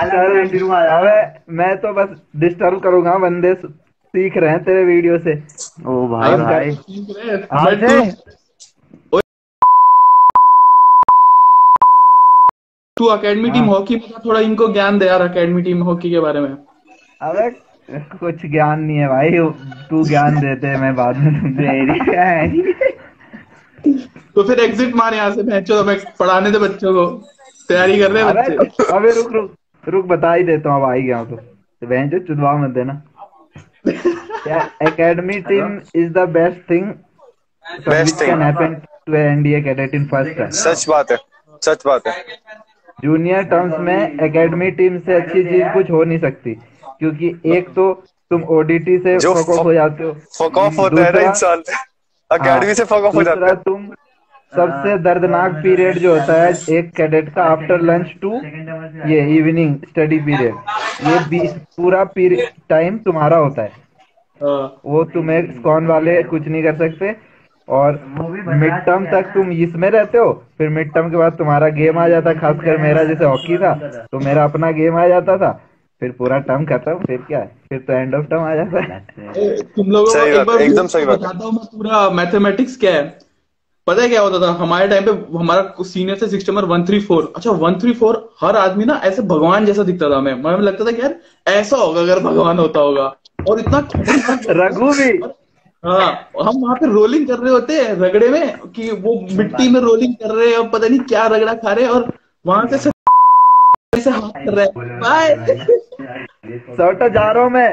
अरे 0.00 0.18
अबे 0.88 1.16
मैं 1.54 1.76
तो 1.80 1.92
बस 1.94 2.08
डिस्टर्ब 2.36 2.80
करूँगा 2.82 3.16
बंदे 3.18 3.54
सीख 4.14 4.36
रहे 4.36 4.50
हैं 4.50 4.62
तेरे 4.64 4.84
वीडियो 4.84 5.18
से। 5.18 5.32
ओ 5.86 6.06
भाई 6.08 6.36
भाई। 6.38 6.70
है 7.52 7.76
से 7.80 8.10
तू 9.12 9.20
तू 12.96 13.06
अकेडमी 13.10 13.50
टीम 13.50 13.64
हॉकी 13.64 13.96
में 13.96 14.10
थोड़ा 14.26 14.40
इनको 14.40 14.66
ज्ञान 14.72 14.98
दे 14.98 15.06
यार 15.06 15.20
अकेडमी 15.20 15.62
टीम 15.62 15.82
हॉकी 15.82 16.10
के 16.10 16.20
बारे 16.20 16.40
में। 16.40 16.50
अबे 17.22 17.48
कुछ 18.18 18.44
ज्ञान 18.46 18.80
नहीं 18.80 18.98
है 18.98 19.08
भाई 19.08 19.30
तू 19.90 20.04
ज्ञान 20.04 20.38
देते 20.40 20.66
है 20.66 20.80
मैं 20.80 20.94
बाद 20.96 21.16
में 21.16 21.40
तुमसे 21.40 21.98
क्या 22.04 22.24
है। 22.24 22.44
तो 24.34 24.42
फिर 24.42 24.60
एग्जिट 24.60 24.94
मार 24.96 25.14
यहाँ 25.14 25.30
से 25.30 25.42
भैंचो 25.42 25.82
मैं 25.84 25.98
पढ़ाने 26.20 26.50
दे 26.50 26.58
बच्चों 26.58 26.92
को। 26.94 27.06
तैयारी 27.68 27.98
कर 27.98 28.10
रहे 28.10 28.22
हैं 28.24 28.34
बच्चे। 28.34 28.92
अबे 28.96 29.10
रुक 29.16 29.32
रुक 29.32 29.50
रुक 29.84 30.06
बता 30.06 30.32
ही 30.32 30.44
देता 30.44 30.70
हूँ 30.70 30.82
अब 30.82 30.88
आ 30.88 30.92
ही 30.92 31.02
गया 31.02 31.24
तो। 31.24 31.36
तो 31.36 31.86
बहन 31.86 32.08
जो 32.10 32.18
चुदवा 32.26 32.56
मत 32.58 32.74
देना। 32.74 33.02
Academy 33.84 35.40
team 35.42 35.80
is 35.96 36.12
the 36.12 36.28
best 36.30 36.70
thing 36.70 36.92
Best 37.84 38.16
thing. 38.16 38.28
Can 38.28 38.42
happen 38.42 38.74
to 39.06 39.14
NDA 39.16 39.60
cadet 39.62 39.94
in 39.94 40.06
first 40.08 40.36
time 40.38 40.50
सच 40.52 40.88
बात 40.88 41.10
है 41.12 41.16
सच 41.62 41.86
बात 41.86 42.06
है 42.06 42.12
जूनियर 43.04 43.42
टर्म्स 43.44 43.78
में 43.80 44.24
एकेडमी 44.24 44.70
टीम 44.70 44.98
से 45.00 45.14
अच्छी 45.14 45.42
चीज़ 45.44 45.72
कुछ 45.74 45.90
हो 45.90 46.02
नहीं 46.04 46.18
सकती 46.18 46.54
क्योंकि 46.98 47.34
एक 47.56 47.68
तो 47.74 47.92
तुम 48.30 48.44
ओडीटी 48.50 48.98
से 48.98 49.18
फक 49.20 49.48
ऑफ़ 49.50 49.62
हो 49.62 49.72
जाते 49.74 50.04
हो। 50.04 50.12
फक 50.38 50.58
ऑफ़ 50.58 50.80
होता 50.80 51.04
है 51.04 51.12
ना 51.12 51.20
इंसान 51.22 51.62
अकेडमी 52.30 52.74
से 52.74 52.84
फक 52.84 53.04
ऑफ़ 53.04 53.14
हो 53.16 53.22
जाता 53.22 53.46
है। 53.46 53.54
तुम 53.64 53.86
सबसे 54.56 54.96
दर्दनाक 55.00 55.52
पीरियड 55.62 55.98
जो 55.98 56.12
होता 56.12 56.34
है 56.34 56.52
एक 56.70 56.90
कैडेट 56.96 57.32
का 57.34 57.44
आफ्टर 57.46 57.80
लंच 57.82 58.14
टू 58.22 58.32
ये 59.08 59.20
इवनिंग 59.36 59.76
स्टडी 59.88 60.18
पीरियड 60.20 60.54
ये 61.04 61.18
बीस 61.30 61.52
पूरा 61.76 62.04
पीरियड 62.14 62.48
टाइम 62.68 62.98
तुम्हारा 63.04 63.36
होता 63.38 63.62
है। 63.62 63.72
हाँ, 64.40 64.80
वो 64.84 65.04
तुम्हें 65.14 65.52
स्कॉन 65.52 65.86
वाले 65.86 66.22
कुछ 66.24 66.48
नहीं 66.48 66.62
कर 66.62 66.76
सकते। 66.78 67.14
और 67.68 67.92
मिड 68.48 68.72
टर्म 68.86 69.04
तक 69.10 69.30
तुम 69.34 69.50
इसमें 69.52 69.88
रहते 69.90 70.18
हो। 70.18 70.32
फिर 70.58 70.68
मिड 70.70 70.92
टर्म 70.94 71.10
के 71.10 71.16
बाद 71.16 71.36
तुम्हारा 71.38 71.68
गेम 71.76 71.98
आ 71.98 72.08
जाता 72.08 72.32
खासकर 72.34 72.76
मेरा 72.78 73.04
जैसे 73.04 73.24
हॉकी 73.24 73.56
था 73.58 73.72
तो 74.02 74.18
मेरा 74.20 74.44
अपना 74.44 74.70
गेम 74.72 74.96
आ 74.96 75.06
जाता 75.08 75.36
था। 75.38 75.52
फिर 76.02 76.10
पूरा 76.12 76.38
टर्म 76.40 76.64
खत्म 76.66 76.94
फिर 77.00 77.16
क्या 77.28 77.38
है? 77.38 77.46
फिर 77.68 77.78
तो 77.78 77.92
एंड 77.92 78.14
ऑफ़ 78.14 78.24
टर्म 78.26 78.42
आ 78.42 78.54
जाता 78.54 78.80
है। 78.82 78.98
तुम 79.76 79.90
लोगों 79.90 80.12
को 80.12 80.18
है, 80.18 80.58
एकदम 80.58 80.86
सही 80.86 81.06
बात। 81.06 81.18
बताता 81.18 81.44
हूँ 81.44 81.52
मैं 81.52 81.64
पूरा 81.72 82.08
मैथमेटिक्स 82.12 82.76
क्या 82.76 82.92
है? 82.92 83.04
पता 83.86 84.02
है 84.02 84.08
क्या 84.08 84.20
होता 84.20 84.38
था? 84.40 84.50
हमारे 84.52 84.88
टाइम 84.88 85.04
पे 85.04 85.10
हमारा 85.38 85.82
सीनियर 85.84 86.16
से 86.18 86.28
six 86.28 86.48
number 86.48 86.64
one 86.64 86.84
three 86.86 87.00
four 87.00 87.32
अच्छा 87.36 87.50
वन 87.62 87.78
थ्री 87.80 87.92
फोर 87.94 88.16
हर 88.40 88.56
आदमी 88.56 88.84
ना 88.84 88.94
ऐसे 89.04 89.22
भगवान 89.22 89.66
जैसा 89.66 89.82
दिखता 89.82 90.10
था 90.10 90.20
मैं 90.20 90.34
मैं 90.34 90.56
लगता 90.58 90.84
था 90.84 90.92
कि 90.92 91.02
यार 91.02 91.16
ऐसा 91.48 91.76
होगा 91.76 92.00
अगर 92.00 92.20
भगवान 92.20 92.58
होता 92.58 92.80
होगा। 92.80 93.04
और 93.50 93.60
इतना 93.60 93.78
रघु 94.60 94.92
भी। 94.92 95.10
हाँ 95.84 96.10
हम 96.42 96.60
वहाँ 96.60 96.76
पे 96.76 96.86
रोलिंग 96.86 97.26
कर 97.28 97.38
रहे 97.38 97.52
होते 97.52 97.80
हैं 97.80 97.94
रगड़े 97.94 98.28
में 98.28 98.58
कि 98.76 98.90
वो 98.90 99.14
मिट्टी 99.32 99.68
में 99.68 99.80
रोलिंग 99.80 100.14
कर 100.14 100.34
रहे 100.34 100.48
हैं 100.48 100.56
और 100.58 100.68
पता 100.68 100.88
नहीं 100.88 101.00
क्या 101.00 101.26
रगड़ा 101.26 101.54
खा 101.54 101.72
रहे 101.72 101.84
हैं 101.84 101.90
और 101.92 102.12
वहाँ 102.46 102.66
से 102.66 102.90
ऐसे 103.92 104.10
हाथ 104.10 104.44
कर 104.46 104.54
रहे 104.54 104.64
हैं। 104.66 104.98
बाय। 105.00 105.34
सौटा 106.76 107.08
जा 107.08 107.30
रहा 107.32 107.42
हूँ 107.42 107.50
मैं। 107.50 107.68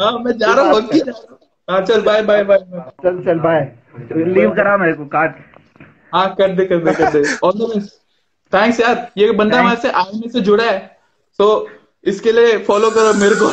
हाँ 0.00 0.18
मैं 0.18 0.38
जा 0.38 0.54
रहा 0.54 0.64
हूँ 0.64 0.80
जा 0.82 1.04
रहा 1.04 1.20
हूँ। 1.20 1.38
हाँ 1.68 1.80
चल 1.86 2.02
बाय 2.02 2.22
बाय 2.22 2.44
बाय। 2.44 2.58
चल 3.04 3.22
चल 3.24 3.38
बाय। 3.38 3.83
लीव 3.96 4.54
करा 4.54 4.76
मेरे 4.76 4.92
को 4.92 5.04
काट। 5.06 5.36
हाँ 6.14 6.34
कर 6.36 6.54
दे 6.56 6.64
कर 6.66 6.78
दे 6.84 6.92
कर 6.94 7.10
दे। 7.12 7.22
ऑल 7.44 7.52
द 7.52 7.70
बेस्ट 7.74 7.92
थैंक्स 8.52 8.80
यार 8.80 9.06
ये 9.18 9.30
बंदा 9.32 9.58
हमारे 9.60 9.80
से 9.80 9.90
आईएमए 9.90 10.28
से 10.32 10.40
जुड़ा 10.40 10.64
है। 10.64 10.78
तो 11.38 11.46
इसके 12.06 12.32
लिए 12.32 12.56
फॉलो 12.64 12.90
करो 12.90 13.12
मेरे 13.20 13.34
को। 13.34 13.48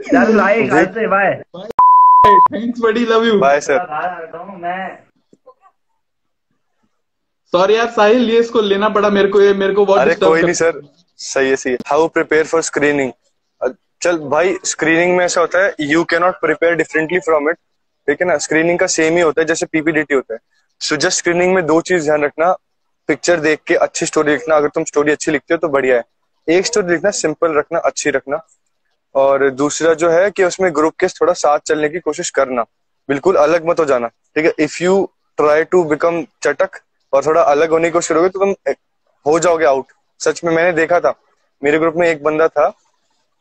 चल 0.00 0.36
भाई 0.38 0.62
घर 0.62 0.92
से 0.92 1.06
बाय 1.08 1.34
थैंक्स 1.56 2.80
बड़ी 2.80 3.04
लव 3.06 3.24
यू 3.24 3.38
बाय 3.38 3.60
सर 3.60 3.78
मैं 4.56 4.88
सॉरी 7.52 7.76
यार 7.76 7.86
साहिल 7.90 8.30
ये 8.30 8.38
इसको 8.40 8.60
लेना 8.60 8.88
पड़ा 8.88 9.10
मेरे 9.10 9.28
को 9.28 9.40
ये 9.40 9.52
मेरे 9.54 9.74
को 9.74 9.84
बहुत 9.86 10.00
अरे 10.00 10.14
कोई 10.14 10.42
नहीं 10.42 10.54
सर 10.54 10.80
सही 11.18 11.50
है 11.50 11.56
सही 11.56 11.76
हाउ 11.86 12.08
प्रिपेयर 12.08 12.46
फॉर 12.46 12.62
स्क्रीनिंग 12.62 13.12
चल 14.02 14.18
भाई 14.30 14.54
स्क्रीनिंग 14.64 15.16
में 15.16 15.24
ऐसा 15.24 15.40
होता 15.40 15.64
है 15.64 15.74
you 15.80 16.02
can 16.04 16.20
not 16.22 16.40
prepare 16.40 16.74
differently 16.76 17.18
from 17.18 17.48
it 17.50 17.56
ठीक 18.08 18.20
है 18.22 18.26
ना? 18.26 18.36
स्क्रीनिंग 18.38 18.78
का 18.78 18.86
सेम 18.86 19.16
ही 19.16 19.22
होता 19.22 19.40
है, 19.40 19.46
जैसे 19.46 19.66
पीपीडीटी 19.66 20.14
होता 20.14 20.34
है। 20.34 20.40
सो 20.80 20.96
जस्ट 20.96 21.18
स्क्रीनिंग 21.18 21.54
में 21.54 21.64
दो 21.66 21.80
चीज़ 21.80 22.04
ध्यान 22.04 22.24
रखना 22.24 22.52
पिक्चर 23.08 23.40
देख 23.40 23.60
के 23.66 23.74
अच्छी 23.76 24.06
स्टोरी 24.06 24.32
लिखना, 24.32 24.56
अगर 24.56 24.68
तुम 24.68 24.84
स्टोरी 24.84 25.12
अच्छी 25.12 25.30
लिखते 25.30 25.54
हो 25.54 25.58
तो 25.58 25.68
बढ़िया 25.68 25.96
है। 25.96 26.04
एक 26.48 26.66
स्टोरी 26.66 26.92
लिखना 26.92 27.10
सिंपल 27.12 27.58
रखना, 27.58 27.78
अच्छी 27.80 28.10
रखना। 28.10 28.40
और 29.14 29.48
दूसरा 29.50 29.94
जो 29.94 30.10
है 30.10 30.30
कि 30.30 30.44
उसमें 30.44 30.74
ग्रुप 30.74 30.94
के 31.00 31.06
थोड़ा 31.10 31.32
साथ 31.34 31.58
चलने 31.66 31.88
की 31.88 31.98
कोशिश 32.00 32.30
करना। 32.30 32.62
बिल्कुल 33.08 33.36
अलग 33.36 33.66
मत 33.68 33.80
हो 33.80 33.84
जाना, 33.84 34.08
ठीक 34.08 34.44
है? 34.44 34.52
If 34.58 34.82
you 34.82 35.08
try 35.38 35.64
to 35.64 35.84
become 35.84 36.24
चटक 36.42 36.80
और 37.12 37.24
थोड़ा 37.26 37.42
अलग 37.42 37.70
होने 37.70 37.88
की 37.88 37.92
कोशिश 37.92 38.08
करोगे 38.08 38.28
तो 38.28 38.38
तुम, 38.38 38.54
हो 39.26 39.38
जाओगे 39.38 39.64
आउट 39.66 39.92
सच 40.20 40.44
में 40.44 40.52
मैंने 40.52 40.72
देखा 40.72 41.00
था। 41.00 41.14
मेरे 41.62 41.78
ग्रुप 41.78 41.94
में 41.96 42.08
एक 42.08 42.22
बंदा 42.24 42.48
था 42.48 42.72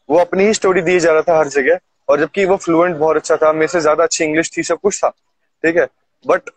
वो 0.09 0.17
अपनी 0.17 0.45
ही 0.45 0.53
स्टोरी 0.53 0.81
दिए 0.81 0.99
जा 0.99 1.11
रहा 1.13 1.21
था 1.21 1.37
हर 1.39 1.47
जगह 1.49 1.79
और 2.09 2.19
जबकि 2.19 2.45
वो 2.45 2.55
फ्लुएंट 2.57 2.95
बहुत 2.97 3.15
अच्छा 3.15 3.35
था 3.37 3.51
मेरे 3.53 3.67
से 3.67 3.81
ज़्यादा 3.81 4.03
अच्छी 4.03 4.23
इंग्लिश 4.23 4.51
थी 4.57 4.63
सब 4.63 4.79
कुछ 4.79 5.03
था 5.03 5.09
ठीक 5.09 5.75
है? 5.77 5.87
बट 6.25 6.49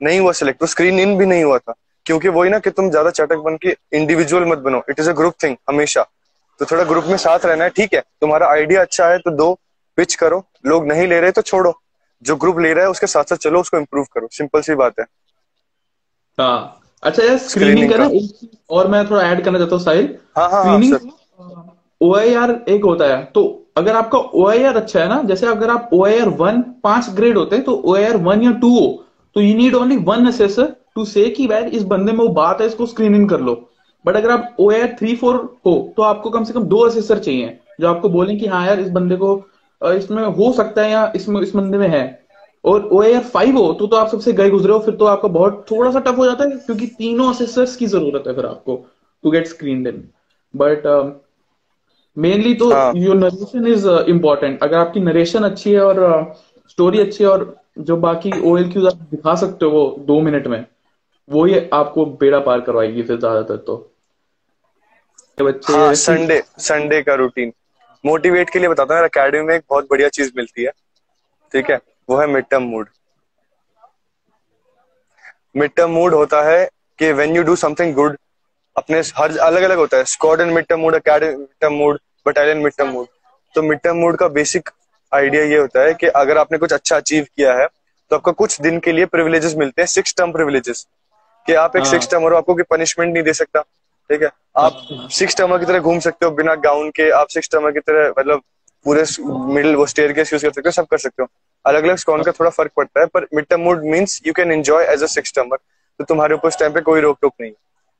नहीं 0.00 0.18
हुआ 0.20 0.32
सिलेक्ट 0.32 0.62
वो 0.62 0.66
स्क्रीन 0.66 0.98
इन 1.00 1.16
भी 1.18 1.26
नहीं 1.26 1.44
हुआ 1.44 1.58
था 1.58 1.74
क्योंकि 2.06 2.28
वही 2.28 2.50
ना 2.50 2.58
कि 2.58 2.70
तुम 2.70 2.90
ज़्यादा 2.90 3.10
चटक 3.10 3.38
बन 3.44 3.56
के 3.62 3.76
इंडिविजुअल 3.96 4.44
मत 4.44 4.58
बनो 4.58 4.82
it 4.90 5.00
is 5.00 5.10
a 5.10 5.12
group 5.12 5.34
thing 5.42 5.56
हमेशा। 5.68 6.02
तो 6.60 6.66
थोड़ा 6.66 6.84
ग्रुप 6.84 7.04
में 7.04 7.16
साथ 7.16 7.44
रहना 7.46 7.64
है 7.64 7.70
ठीक 7.70 7.94
है? 7.94 8.00
तुम्हारा 8.20 8.46
आइडिया 8.48 8.80
अच्छा 8.80 9.08
है 9.08 9.18
तो 9.18 9.30
दो 9.30 9.52
पिच 9.98 10.14
करो 10.14 10.42
लोग 10.66 10.86
नहीं 10.86 11.06
ले 11.08 11.20
रहे 11.20 11.30
तो 11.30 11.42
छोड़ो। 11.42 11.72
जो 12.22 12.36
ग्रुप 12.36 12.58
ले 12.58 12.72
रहा 12.74 12.84
है 12.84 12.90
उसके 12.90 13.06
साथ 13.06 13.24
साथ 13.24 13.36
चलो 13.36 13.60
उसको 13.60 13.78
इम्प्रूव 13.78 14.04
करो 14.14 14.28
सिंपल 14.32 14.60
सी 14.60 14.74
बात 14.74 15.00
है। 15.00 15.04
हाँ। 16.38 16.80
अच्छा 17.02 17.22
यार 17.22 17.36
स्क्रीनिंग 17.38 17.76
Screening 17.78 17.90
का 17.90 18.04
ना 18.04 18.76
और 18.76 18.88
मैं 18.88 19.04
थोड़ा 19.10 19.22
ऐड 19.22 19.44
करना 19.44 19.58
चाहता 19.58 19.76
हूँ 19.76 19.84
साहिल। 19.84 20.16
हाँ 20.36 20.48
हाँ 20.50 20.64
हाँ 20.64 20.80
स्क्रीनिंग 20.82 21.77
आर 22.34 22.50
एक 22.68 22.84
होता 22.84 23.04
है। 23.06 23.24
तो 23.24 23.44
अगर 23.76 23.96
आपका 23.96 24.18
आर 24.64 24.76
अच्छा 24.76 25.00
है 25.00 25.08
ना, 25.08 25.22
जैसे 25.22 25.46
अगर 25.46 25.70
आप 25.70 25.90
ओ 25.92 26.04
आई 26.04 26.18
आर 26.18 26.28
वन 26.38 26.60
पाँच 26.84 27.08
ग्रेड 27.16 27.36
होते 27.38 27.56
हैं 27.56 27.64
तो 27.64 27.74
ओ 27.74 27.94
आई 27.94 28.04
आर 28.04 28.16
वन 28.18 28.42
या 28.42 28.52
टू 28.54 28.68
हो 28.70 28.86
तो 29.36 29.40
you 29.40 29.56
need 29.56 29.74
only 29.74 29.96
one 30.04 30.26
assessor 30.26 30.74
to 30.94 31.04
say 31.06 31.22
इस 31.68 31.82
बंदे 31.84 32.12
में 32.12 32.18
वो 32.18 32.28
बात 32.34 32.60
है, 32.60 32.66
इसको 32.66 32.86
स्क्रीन 32.86 33.14
इन 33.14 33.26
कर 33.28 33.40
लो। 33.40 33.54
बट 34.04 34.16
अगर 34.16 34.30
आप 34.30 34.56
O 34.60 34.70
I 34.70 34.80
R 34.80 34.94
three 34.98 35.14
four 35.16 35.36
हो 35.66 35.92
तो 35.96 36.02
आपको 36.02 36.30
कम 36.30 36.44
से 36.44 36.52
कम 36.52 36.64
दो 36.64 36.78
असेसर 36.80 37.18
चाहिए, 37.18 37.58
जो 37.80 37.88
आपको 37.88 38.08
बोले 38.08 38.36
कि 38.36 38.46
हाँ 38.46 38.66
यार, 38.66 38.80
इस 38.80 38.90
बंदे 38.90 39.16
को 39.16 39.36
इसमें 39.82 40.22
हो 40.24 40.52
सकता 40.52 40.82
है 40.82 40.90
या 40.90 41.12
इसमें 41.16 41.40
इस 41.40 41.54
बंदे 41.56 41.78
में 41.78 41.88
है। 41.88 42.26
और 42.64 42.84
ओ 42.84 43.00
आई 43.02 43.12
आर 43.14 43.22
फाइव 43.24 43.56
हो 43.58 43.72
तो 43.72 43.86
तो 43.86 43.96
आप 43.96 44.08
सबसे 44.08 44.32
गए 44.32 44.50
गुजरे 44.50 44.72
हो, 44.72 44.78
फिर 44.78 44.94
तो 44.94 45.04
आपका 45.06 45.28
बहुत 45.30 45.64
थोड़ा 45.70 45.90
सा 45.90 46.00
टफ 46.00 46.18
हो 46.18 46.24
जाता 46.26 46.44
है, 46.44 46.50
क्योंकि 46.56 46.86
तीनों 46.88 47.30
असेसर्स 47.30 47.76
की 47.76 47.86
ज़रूरत 47.88 48.24
है 48.26 48.34
फिर 48.34 48.46
आपको 48.46 48.84
to 49.24 49.30
get 49.30 49.46
screen 49.46 49.86
in 49.86 50.02
but 50.54 50.86
mainly 52.18 52.54
तो। 52.54 52.70
योर 52.96 53.16
नरेशन 53.16 53.66
इज़ 53.66 53.88
इम्पोर्टेंट 54.08 54.62
अगर 54.62 54.76
आपकी 54.76 55.00
नरेशन 55.00 55.44
अच्छी 55.44 55.72
है 55.72 55.80
और 55.82 56.00
स्टोरी 56.68 57.00
अच्छी 57.00 57.24
है 57.24 57.30
और 57.30 57.44
जो 57.80 57.96
बाकी 57.98 58.30
ओ 58.40 58.56
एल 58.58 58.70
क्यूज 58.72 58.86
आप 58.86 59.06
दिखा 59.10 59.34
सकते 59.36 59.64
हो 59.64 59.70
वो 59.72 59.84
दो 60.06 60.20
मिनट 60.20 60.46
में 60.46 60.64
वो 61.28 61.44
ही 61.44 61.58
आपको 61.74 62.04
बेड़ा 62.20 62.38
पार 62.40 62.60
करवाएगी 62.60 63.02
फिर 63.02 63.16
ज़्यादातर 63.18 63.56
तो। 63.66 63.76
बच्चे 65.38 65.72
हाँ 65.72 65.94
संडे 65.96 66.42
संडे 66.60 67.00
का 67.02 67.14
रूटीन 67.14 67.52
मोटिवेट 68.04 68.50
के 68.50 68.58
लिए 68.58 68.68
बताता 68.68 68.96
हूँ 68.96 69.04
अकेडमी 69.04 69.40
में 69.42 69.54
एक 69.54 69.62
बहुत 69.70 69.86
बढ़िया 69.90 70.08
चीज़ 70.10 70.30
मिलती 70.36 70.64
है। 70.64 70.70
ठीक 71.52 71.70
है? 71.70 71.80
वो 72.08 72.16
है 72.16 72.26
mid 72.26 72.44
term 72.50 72.62
mood 72.64 72.88
mid 75.56 75.70
term 75.76 75.90
mood 75.90 76.14
होता 76.14 76.42
है 76.44 76.68
कि 76.98 77.12
when 77.12 77.36
you 77.36 77.42
do 77.42 77.56
something 77.56 77.94
good 77.94 78.16
अपने 78.76 78.98
हर 79.16 79.36
अलग 79.40 79.62
अलग 79.62 79.78
होता 79.78 79.96
है। 79.96 80.04
Squad 80.06 80.40
and 80.40 80.52
mid 80.52 80.66
term 80.66 80.80
mood 80.80 80.94
academy 80.94 81.36
mid 81.36 81.48
term 81.60 81.74
mood 81.74 81.98
battalion 82.28 82.58
mid 82.58 82.72
term 82.78 82.88
mood 82.90 83.06
तो 83.54 83.62
मिड 83.62 83.78
टर्म 83.80 83.96
मूड 83.96 84.16
का 84.16 84.28
बेसिक 84.30 84.70
आइडिया 85.12 85.42
ये 85.44 85.58
होता 85.58 85.82
है 85.82 85.94
कि 85.94 86.06
अगर 86.16 86.38
आपने 86.38 86.58
कुछ 86.58 86.72
अच्छा 86.72 86.96
अचीव 86.96 87.26
किया 87.36 87.52
है 87.58 87.66
तो 88.10 88.16
आपको 88.16 88.32
कुछ 88.34 88.60
दिन 88.60 88.78
के 88.80 88.92
लिए 88.92 89.06
प्रिविलेजेस 89.06 89.54
मिलते 89.56 89.82
हैं 89.82 89.86
सिक्स 89.88 90.14
टर्म 90.16 90.32
प्रिविलेजेस 90.32 90.86
कि 91.46 91.54
आप 91.54 91.76
एक। 91.76 91.86
सिक्स 91.86 92.10
टर्मर 92.10 92.32
हो 92.32 92.38
आपको 92.38 92.54
कोई 92.54 92.64
पनिशमेंट 92.70 93.12
नहीं 93.12 93.22
दे 93.24 93.32
सकता 93.32 93.60
ठीक 93.60 94.22
है? 94.22 94.28
आप 94.56 95.08
सिक्स 95.12 95.36
टर्मर 95.36 95.58
की 95.58 95.66
तरह 95.66 95.78
घूम 95.80 95.98
सकते 96.00 96.26
हो 96.26 96.30
बिना 96.32 96.54
गाउन 96.66 96.90
के 96.90 97.10
आप 97.12 97.28
सिक्स 97.28 97.50
टर्मर 97.52 97.72
की 97.72 97.80
तरह 97.80 98.08
मतलब 98.18 98.42
पूरे 98.86 99.04
मिडिल 99.54 99.74
वो 99.76 99.86
स्टेयर 99.86 100.12
केस 100.12 100.32
यूज़ 100.32 100.44
कर 100.44 100.50
सकते 100.50 100.68
हो 100.68 100.72
सब 100.72 100.86
कर 100.86 100.98
सकते 100.98 101.22
हो। 101.22 101.28
अलग 101.64 101.84
अलग 101.84 101.96
स्कॉन 101.96 102.22
का 102.22 102.32
थोड़ा 102.32 102.50
फ़र्क 102.50 102.72
पड़ता 102.76 103.00
है 103.00 103.06
पर 103.06 103.26
mid 103.34 103.46
term 103.50 103.60
mood 103.60 103.84
means 103.84 104.20
you 104.26 104.32
can 104.32 104.52
enjoy 104.52 104.84
as 104.84 105.02
a 105.02 105.06
six 105.06 105.32
termer 105.34 105.56
तो 106.00 106.04
तुम्हारे 106.04 106.34
ऊपर 106.34 106.48
उस 106.48 106.58
टाइम 106.58 106.72
पे 106.72 106.80
कोई 106.80 107.00
रोक 107.00 107.18
टोक 107.22 107.34
नहीं 107.40 107.52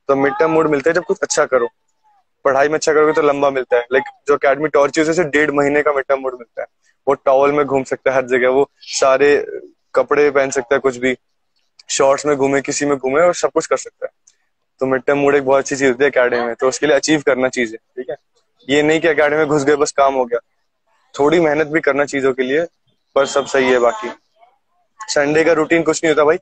तो 0.09 0.15
मिड 0.15 0.33
टर्म 0.39 0.51
मूड 0.51 0.67
मिलता 0.67 0.89
है 0.89 0.93
जब 0.93 1.03
कुछ 1.03 1.19
अच्छा 1.21 1.45
करो। 1.45 1.67
पढ़ाई 2.45 2.67
में 2.67 2.75
अच्छा 2.75 2.93
करोगे 2.93 3.13
तो 3.13 3.21
लंबा 3.21 3.49
मिलता 3.49 3.77
है। 3.77 3.87
लाइक 3.93 4.03
जो 4.27 4.33
अकेडमी 4.33 4.67
टॉर्च 4.67 4.99
से 4.99 5.23
डेढ़ 5.23 5.51
महीने 5.51 5.81
का 5.81 5.91
मिड 5.91 6.05
मूड 6.11 6.33
मिलता 6.33 6.61
है। 6.61 6.67
वो 7.07 7.13
टॉवल 7.13 7.51
में 7.51 7.65
घूम 7.65 7.83
सकता 7.83 8.09
है 8.11 8.17
हर 8.17 8.25
जगह। 8.25 8.49
वो 8.49 8.69
सारे 8.79 9.61
कपड़े 9.95 10.31
पहन 10.31 10.49
सकता 10.49 10.75
है, 10.75 10.79
कुछ 10.79 10.97
भी। 10.97 11.17
शॉर्ट्स 11.89 12.25
में 12.25 12.37
घूमे, 12.37 12.61
किसी 12.61 12.85
में 12.85 12.97
घूमे 12.97 13.21
और 13.21 13.33
सब 13.33 13.51
कुछ 13.51 13.65
कर 13.67 13.77
सकता 13.77 14.05
है। 14.05 14.11
तो 14.79 14.85
मिड 14.85 15.01
टर्म 15.01 15.17
मूड 15.17 15.35
एक 15.35 15.45
बहुत 15.45 15.59
अच्छी 15.59 15.75
चीज़ 15.75 15.89
होती 15.89 16.03
है 16.03 16.09
अकेडमी 16.09 16.45
में। 16.45 16.55
तो 16.55 16.67
उसके 16.67 16.85
लिए 16.87 16.95
अचीव 16.95 17.23
करना 17.25 17.49
चीज़ 17.49 17.71
है 17.71 17.77
ठीक 17.77 18.09
है? 18.09 18.15
ये 18.69 18.81
नहीं 18.81 19.01
कि 19.01 19.07
अकेडमी 19.07 19.37
में 19.37 19.47
घुस 19.47 19.63
गए, 19.63 19.75
बस 19.75 19.91
काम 19.91 20.13
हो 20.13 20.25
गया। 20.25 20.39
थोड़ी 21.19 21.39
मेहनत 21.39 21.67
भी 21.67 21.79
करना 21.79 22.05
चीज़ों 22.05 22.33
के 22.33 22.43
लिए, 22.43 22.65
पर 23.15 23.25
सब 23.25 23.45
सही 23.45 23.71
है 23.71 23.79
बाकी। 23.79 24.09
संडे 25.01 25.43
का 25.43 25.51
रूटीन 25.51 25.83
कुछ 25.83 26.03
नहीं 26.03 26.13
होता 26.13 26.25
भाई। 26.25 26.37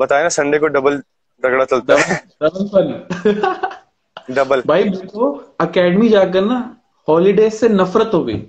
बताया 0.00 0.22
ना 0.22 0.28
संडे 0.28 0.58
को 0.58 0.66
डबल 0.66 1.02
रगड़ा 1.44 1.64
चलता 1.64 1.94
है। 1.96 2.28
डबल 4.30 4.62
भाई 4.66 4.84
को 4.84 5.32
अकेडमी 5.60 6.08
जाकर 6.08 6.40
ना 6.40 6.58
हॉलीडे 7.08 7.48
से 7.50 7.68
नफरत 7.68 8.10
हो 8.14 8.22
गई। 8.24 8.42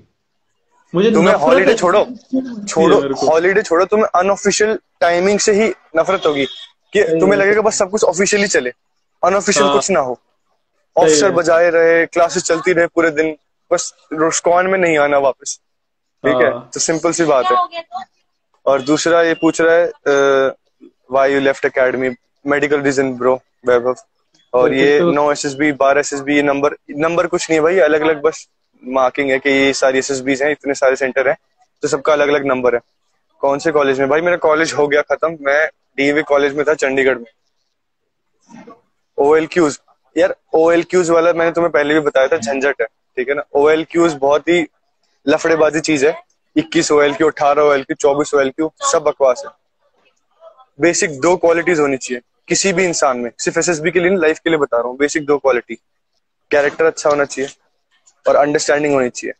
मुझे 0.93 1.11
तुम्हें 1.11 1.33
नफरत 1.33 1.47
हॉलीडे 1.47 1.73
छोड़ो। 1.73 2.05
छोड़ो। 2.67 2.99
हॉलीडे 3.27 3.61
छोड़ो 3.61 3.85
तुम्हें 3.85 4.07
अनऑफिशियल 4.19 4.77
टाइमिंग 5.01 5.39
से 5.39 5.53
ही 5.53 5.69
नफरत 5.97 6.25
होगी 6.25 6.45
कि 6.93 7.03
तुम्हें 7.19 7.39
लगेगा 7.39 7.61
बस 7.61 7.77
सब 7.79 7.89
कुछ 7.89 8.03
ऑफिशियली 8.03 8.47
चले। 8.47 8.71
अनऑफिशियल 9.23 9.65
हाँ। 9.65 9.75
कुछ 9.75 9.91
ना 9.91 9.99
हो। 9.99 10.17
ऑफिसर। 10.95 11.31
बजाए 11.31 11.69
रहे 11.69 12.05
क्लासेस 12.05 12.43
चलती 12.43 12.73
रहे 12.73 12.87
पूरे 12.87 13.11
दिन। 13.11 13.35
बस 13.71 13.93
रुस्कॉन 14.13 14.67
में 14.67 14.77
नहीं 14.79 14.97
आना 14.97 15.17
वापस। 15.19 15.59
ठीक 16.23 16.35
है? 16.35 16.51
हाँ। 16.51 16.69
तो 16.73 16.79
सिंपल 16.79 17.11
सी 17.11 17.25
बात 17.25 17.45
है। 17.51 17.83
और 18.65 18.81
दूसरा 18.81 19.21
ये 19.21 19.33
पूछ 19.33 19.61
रहा 19.61 19.75
है 19.75 20.53
why 21.11 21.33
you 21.33 21.39
left 21.39 21.65
academy 21.65 22.09
medical 22.45 22.81
reason 22.81 23.13
bro 23.13 23.35
Vaibhav. 23.67 23.95
और 24.53 24.69
तो 24.69 24.75
ये 24.75 24.99
तो- 24.99 25.13
नौ 25.15 25.31
एस 25.31 25.45
एस 25.45 25.53
बी 25.53 25.71
बारह 25.71 25.99
एस 25.99 26.13
एस 26.13 26.19
बी 26.19 26.35
ये 26.35 26.41
नंबर 26.41 26.75
नंबर 26.97 27.27
कुछ 27.27 27.49
नहीं 27.49 27.59
है 27.59 27.63
भाई 27.63 27.79
अलग 27.79 28.01
अलग 28.01 28.21
बस 28.21 28.47
मार्किंग 28.83 29.29
है 29.31 29.39
कि 29.39 29.49
ये 29.49 29.73
सारी 29.73 29.99
एस 29.99 30.11
एस 30.11 30.19
बीज 30.19 30.43
है 30.43 30.51
इतने 30.51 30.73
सारे 30.73 30.95
सेंटर 30.95 31.29
है 31.29 31.35
तो 31.83 31.87
सबका 31.87 32.13
अलग 32.13 32.27
अलग 32.27 32.45
नंबर 32.45 32.75
है। 32.75 32.81
कौन 33.41 33.59
से 33.59 33.71
कॉलेज 33.71 33.99
में? 33.99 34.07
भाई 34.09 34.21
मेरा 34.21 34.37
कॉलेज 34.37 34.73
हो 34.73 34.87
गया 34.87 35.01
खत्म 35.01 35.37
मैं 35.41 35.65
डीवी 35.97 36.21
कॉलेज 36.21 36.55
में 36.55 36.63
था 36.67 36.73
चंडीगढ़ 36.73 37.17
में। 37.17 37.25
ओ 39.17 39.35
एल 39.35 39.47
क्यूज 39.47 39.79
यार 40.15 40.35
ओ 40.53 40.71
एल 40.71 40.83
क्यूज 40.83 41.09
वाला 41.09 41.33
मैंने 41.33 41.51
तुम्हें 41.51 41.71
पहले 41.71 41.93
भी 41.93 41.99
बताया 41.99 42.27
था 42.27 42.37
झंझट 42.37 42.81
है 42.81 42.85
ठीक 42.85 43.29
है 43.29 43.35
ना? 43.35 43.43
ओ 43.55 43.69
एल 43.69 43.83
क्यूज 43.91 44.13
बहुत 44.13 44.47
ही 44.49 44.65
लफड़ेबाजी 45.25 45.79
चीज़ 45.79 46.05
है। 46.05 46.17
इक्कीस 46.55 46.91
ओ 46.91 47.01
एल 47.01 47.13
क्यू 47.13 47.27
अठारह 47.27 47.61
ओ 47.61 47.71
एल 47.73 47.83
क्यू 47.83 47.95
चौबीस 47.95 48.33
ओ 48.33 48.39
एल 48.39 48.49
क्यू 48.49 48.71
सब 48.91 49.03
बकवास 49.03 49.43
है। 49.45 49.51
बेसिक 50.81 51.19
दो 51.21 51.35
क्वालिटीज 51.37 51.79
होनी 51.79 51.97
चाहिए। 51.97 52.21
किसी 52.49 52.71
भी 52.73 52.85
इंसान 52.85 53.17
में, 53.19 53.31
सिर्फ़ 53.39 53.59
एस 53.59 53.69
एस 53.69 53.79
बी 53.79 53.91
के 53.91 53.99
लिए 53.99 54.15
लाइफ 54.17 54.39
के 54.39 54.49
लिए 54.49 54.59
बता 54.59 54.77
रहा 54.77 54.87
हूँ 54.87 54.97
बेसिक 54.97 55.25
दो 55.25 55.37
क्वालिटी 55.37 55.75
कैरेक्टर 56.51 56.85
अच्छा 56.85 57.09
होना 57.09 57.25
चाहिए 57.25 57.49
और 58.25 58.35
अंडरस्टैंडिंग 58.35 58.93
होनी 58.93 59.09
चाहिए। 59.09 59.33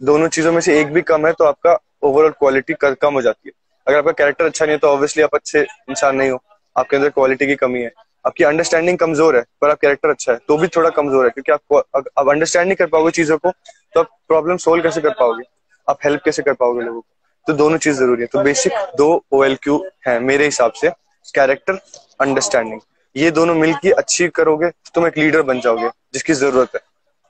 दोनों 0.00 0.28
चीज़ों 0.28 0.52
में 0.52 0.60
से 0.60 0.80
एक 0.80 0.92
भी 0.92 1.02
कम 1.02 1.26
है 1.26 1.32
तो 1.32 1.44
आपका 1.44 1.78
ओवरऑल 2.04 2.30
क्वालिटी 2.38 2.74
कम 2.80 3.14
हो 3.14 3.22
जाती 3.22 3.48
है। 3.48 3.52
अगर 3.86 3.98
आपका 3.98 4.12
कैरेक्टर 4.12 4.44
अच्छा 4.44 4.64
नहीं 4.64 4.74
है 4.74 4.78
तो 4.78 4.88
ऑब्वियसली 4.88 5.22
आप 5.22 5.34
अच्छे 5.34 5.60
इंसान 5.60 6.16
नहीं 6.16 6.30
हो, 6.30 6.38
आपके 6.76 6.96
अंदर 6.96 7.08
क्वालिटी 7.10 7.46
की 7.46 7.54
कमी 7.56 7.82
है। 7.82 7.90
आपकी 8.24 8.44
अंडरस्टैंडिंग 8.44 8.98
कमज़ोर 8.98 9.36
है, 9.36 9.42
पर 9.60 9.70
आप 9.70 9.78
कैरेक्टर 9.80 10.10
अच्छा 10.10 10.32
है 10.32 10.38
तो 10.48 10.56
भी 10.58 10.68
थोड़ा 10.76 10.90
कमज़ोर 10.90 11.24
है, 11.24 11.30
क्योंकि 11.30 11.52
आप 11.52 11.84
आप 11.96 12.28
अंडरस्टैंड 12.28 12.66
नहीं 12.66 12.76
कर 12.76 12.86
पाओगे 12.86 13.10
चीज़ों 13.12 13.38
को 13.38 13.50
तो 13.50 14.00
आप 14.00 14.08
प्रॉब्लम 14.28 14.56
सोल्व 14.58 14.82
कैसे 14.82 15.00
कर 15.00 15.14
पाओगे? 15.20 15.44
आप 15.88 15.98
हेल्प 16.04 16.22
कैसे 16.24 16.42
कर 16.42 16.54
पाओगे 16.54 16.82
लोगों 16.82 17.00
को? 17.00 17.06
तो 17.46 17.52
दोनों 17.54 17.78
चीज़ 17.78 17.96
ज़रूरी 17.96 18.22
है। 18.22 18.26
तो 18.26 18.42
बेसिक 18.42 18.72
दो 18.98 19.10
ओ 19.32 19.44
एल 19.44 19.56
क्यू 19.62 19.84
है 20.08 20.18
मेरे 20.20 20.44
हिसाब 20.44 20.72
से। 20.74 20.88
कैरेक्टर 21.34 21.78
अंडरस्टैंडिंग 22.20 22.80
ये 23.16 23.30
दोनों 23.30 23.54
मिलके 23.54 23.90
अच्छी 23.92 24.28
करोगे 24.28 24.68
तो 24.68 24.90
तुम 24.94 25.06
एक 25.06 25.18
लीडर 25.18 25.42
बन 25.42 25.60
जाओगे 25.60 25.88
जिसकी 26.14 26.32
ज़रूरत 26.34 26.74
है। 26.74 26.80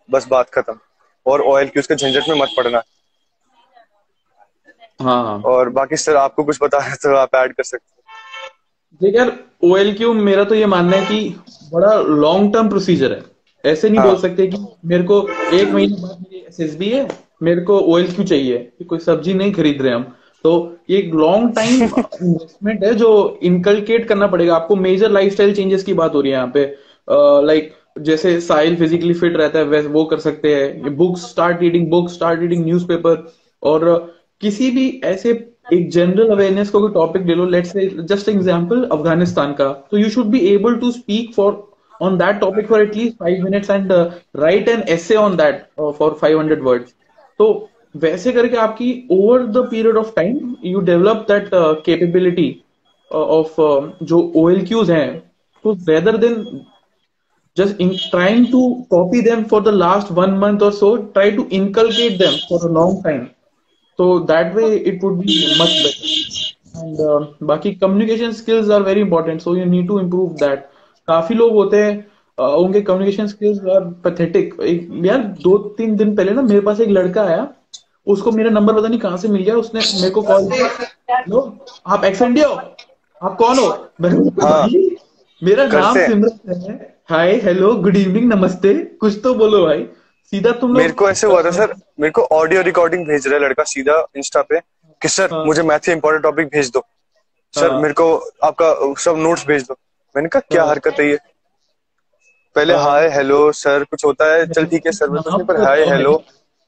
बस 0.09 0.27
बात 0.29 0.51
खत्म। 0.51 0.79
और 1.27 1.65
क्यू 1.67 1.83
के 1.83 1.95
झंझट 1.95 2.29
में 2.29 2.37
मत 2.37 2.49
पड़ना। 2.57 2.83
हाँ। 5.03 5.41
और 5.43 5.69
बाकी 5.69 5.97
सर 5.97 6.17
आपको 6.17 6.45
कुछ 6.45 6.57
पता 6.57 6.81
है 6.81 6.95
तो 6.95 7.15
आप 7.17 7.35
ऐड 7.35 7.53
कर 7.53 7.63
सकते 7.63 7.93
हो। 7.93 8.03
देख 9.01 9.15
यार 9.15 9.33
ओ 9.65 10.13
मेरा 10.15 10.45
तो 10.45 10.55
ये 10.55 10.67
मानना 10.67 10.97
है 10.97 11.07
कि 11.07 11.29
बड़ा 11.73 11.95
लॉन्ग 11.95 12.53
टर्म 12.53 12.69
प्रोसीजर 12.69 13.13
है। 13.13 13.23
ऐसे 13.65 13.89
नहीं 13.89 13.99
हाँ। 13.99 14.09
बोल 14.09 14.21
सकते 14.21 14.47
कि 14.47 14.67
मेरे 14.85 15.03
को 15.03 15.21
एक 15.53 15.69
महीने 15.69 16.03
बाद 16.03 16.21
मेरी 16.21 16.45
एसएसबी 16.49 16.89
है 16.89 17.09
मेरे 17.43 17.61
को 17.61 17.79
ओ 17.79 18.03
चाहिए? 18.03 18.59
कि 18.79 18.85
कोई 18.85 18.99
सब्ज़ी 18.99 19.35
नहीं 19.35 19.53
खरीद 19.53 19.83
रहे 19.83 19.93
हम। 19.93 20.15
तो 20.45 20.53
ये 20.91 20.99
एक 20.99 21.15
लॉन्ग 21.15 21.55
टाइम 21.57 21.83
इन्वेस्टमेंट 21.83 22.85
है 22.85 22.95
जो 22.95 23.09
इनकलकेट 23.43 24.07
करना 24.09 24.27
पड़ेगा। 24.27 24.55
आपको 24.55 24.77
मेजर 24.77 25.11
लाइफस्टाइल 25.11 25.55
चेंजेस 25.55 25.83
की 25.85 25.95
बात 25.95 26.15
हो 26.15 26.21
रही 26.21 26.33
है 26.33 26.37
यहाँ 26.37 26.51
पे। 26.55 26.65
लाइक 27.47 27.73
जैसे 28.07 28.41
साहिल 28.41 28.77
फिजिकली 28.77 29.15
फिट 29.15 29.37
रहता 29.37 29.59
है 29.59 29.65
वैसे 29.65 29.89
वो 29.89 30.05
कर 30.05 30.19
सकते 30.21 30.55
हैं। 30.55 30.97
Books 30.97 31.29
start 31.31 31.61
reading 31.61 31.91
books 31.91 32.15
start 32.15 32.41
reading 32.41 32.65
newspaper 32.65 33.27
और 33.63 33.89
किसी 34.41 34.71
भी 34.71 34.89
ऐसे 35.05 35.31
एक 35.73 35.91
जनरल 35.91 36.31
अवेयरनेस 36.31 36.71
का 36.71 36.79
कोई 36.79 36.93
टॉपिक 36.95 37.23
ले 37.27 37.35
लो 37.35 37.47
let's 37.51 37.73
say 37.73 37.87
just 38.11 38.29
example 38.29 38.83
Afghanistan 38.93 39.53
का। 39.53 39.73
तो 39.91 39.99
you 39.99 40.09
should 40.11 40.27
be 40.31 40.39
able 40.55 40.77
to 40.81 40.91
speak 40.91 41.35
for 41.35 41.65
on 42.01 42.17
that 42.21 42.41
topic 42.41 42.67
for 42.71 42.79
at 42.85 42.97
least 42.97 43.15
five 43.23 43.39
minutes 43.43 43.71
and 43.75 43.93
uh, 43.95 44.01
write 44.41 44.67
an 44.69 44.83
essay 44.95 45.17
on 45.17 45.37
that 45.37 45.63
uh, 45.79 45.93
for 45.93 46.09
500 46.23 46.59
words 46.65 46.91
तो 47.39 47.47
वैसे 48.03 48.33
करके 48.33 48.57
आपकी 48.57 48.89
over 49.13 49.47
the 49.47 49.67
period 49.71 49.97
of 49.97 50.15
time 50.17 50.57
you 50.65 50.81
develop 50.91 51.27
that 51.29 51.51
capability 51.87 52.49
of 53.11 53.55
जो 54.05 54.21
O 54.37 54.49
L 54.51 54.65
Qs 54.67 54.91
हैं 54.91 55.09
तो 55.65 55.73
rather 55.89 56.17
than 56.17 56.43
just 57.57 57.81
in 57.81 57.91
trying 58.11 58.47
to 58.53 58.69
copy 58.91 59.21
them 59.21 59.43
for 59.45 59.63
the 59.63 59.75
last 59.75 60.11
one 60.13 60.35
month 60.39 60.63
और 60.63 60.73
so 60.73 60.97
try 60.97 61.31
to 61.31 61.47
inculcate 61.53 62.19
them 62.19 62.37
for 62.49 62.69
a 62.69 62.73
long 62.73 63.03
time 63.05 63.25
तो 63.99 64.19
that 64.31 64.55
way 64.55 64.75
it 64.75 65.05
would 65.05 65.17
be 65.19 65.39
much 65.61 65.69
better 65.77 66.45
and 66.79 67.47
बाकी 67.47 67.73
communication 67.75 68.33
skills 68.33 68.71
are 68.71 68.83
very 68.83 69.01
important 69.01 69.41
so 69.41 69.57
you 69.57 69.65
need 69.65 69.87
to 69.89 70.01
improve 70.01 70.33
that 70.41 70.69
काफ़ी 71.09 71.35
लोग 71.35 71.53
होते 71.53 71.83
हैं 71.83 71.95
उनके 72.39 72.81
communication 72.81 73.27
skills 73.27 73.59
are 73.75 73.85
pathetic 74.05 74.55
यार 75.05 75.23
दो 75.43 75.57
तीन 75.79 75.97
दिन 75.97 76.15
पहले 76.17 76.33
ना 76.33 76.43
मेरे 76.43 76.61
पास 76.61 76.81
एक 76.81 76.89
लड़का 76.89 77.23
आया 77.23 77.47
उसको 78.07 78.31
मेरा 78.33 78.51
नंबर 78.51 78.75
पता 78.75 78.89
नहीं 78.89 78.99
कहाँ 79.01 79.17
से 79.19 79.29
मिल 79.29 79.43
गया 79.43 79.55
उसने 79.57 79.81
मेरे 79.81 80.11
को 80.11 80.23
कॉल 80.23 80.49
किया 80.51 80.67
हेलो 81.11 81.41
आप 81.87 82.05
एक्स 82.05 82.23
इंडिया 82.23 82.49
हो? 82.49 82.55
आप 83.21 83.37
कौन 83.39 83.59
हो? 83.59 83.69
मैंने 84.01 84.31
हाँ। 84.43 84.69
मेरा 85.43 85.67
नाम 85.67 85.99
सिमरन 85.99 86.61
है। 86.71 86.75
हाय 87.11 87.35
हेलो 87.45 87.75
गुड 87.77 87.97
इवनिंग 87.97 88.33
नमस्ते। 88.33 88.75
कुछ 89.01 89.21
तो 89.25 89.35
बोलो 89.35 89.65
भाई। 89.67 89.87
सीधा 90.33 90.53
तुम 90.53 90.71
लोग 90.71 90.79
मेरे 90.79 90.93
को 90.93 91.09
ऐसे 91.11 91.27
हुआ 91.27 91.43
था 91.43 91.51
सर 91.51 91.75
मेरे 92.01 92.11
को 92.11 92.23
ऑडियो 92.33 92.63
रिकॉर्डिंग 92.63 93.07
भेज 93.09 93.27
रहा 93.27 93.35
है 93.35 93.45
लड़का 93.45 93.65
सीधा 93.65 94.01
इंस्टा 94.17 94.43
पे 94.43 94.61
कि 95.03 95.09
सर 95.09 95.33
हाँ। 95.33 95.45
मुझे 95.45 95.63
मैथ 95.63 95.87
का 95.87 95.93
इंपॉर्टेंट 95.93 96.23
टॉपिक 96.23 96.47
भेज 96.49 96.71
दो। 96.71 96.85
सर 97.55 97.71
हाँ। 97.71 97.81
मेरे 97.83 97.95
को 97.95 98.15
आपका 98.45 98.95
सब 99.03 99.17
नोट्स 99.19 99.47
भेज 99.47 99.63
दो। 99.63 99.77
मैंने 100.15 100.29
कहा 100.29 100.41
क्या। 100.51 100.65
हरकत 100.65 101.01
है 101.01 101.09
ये? 101.11 101.19
पहले। 102.57 102.75
हाय 102.77 103.09
हेलो 103.11 103.51
सर 103.55 103.85
कुछ 103.91 104.05
होता 104.05 104.33
है? 104.33 104.47
चल 104.47 104.67
ठीक 104.67 104.87
है 104.87 104.93
सर 104.93 105.45
पर 105.45 105.63
हाय 105.65 105.85
हेलो 105.87 106.23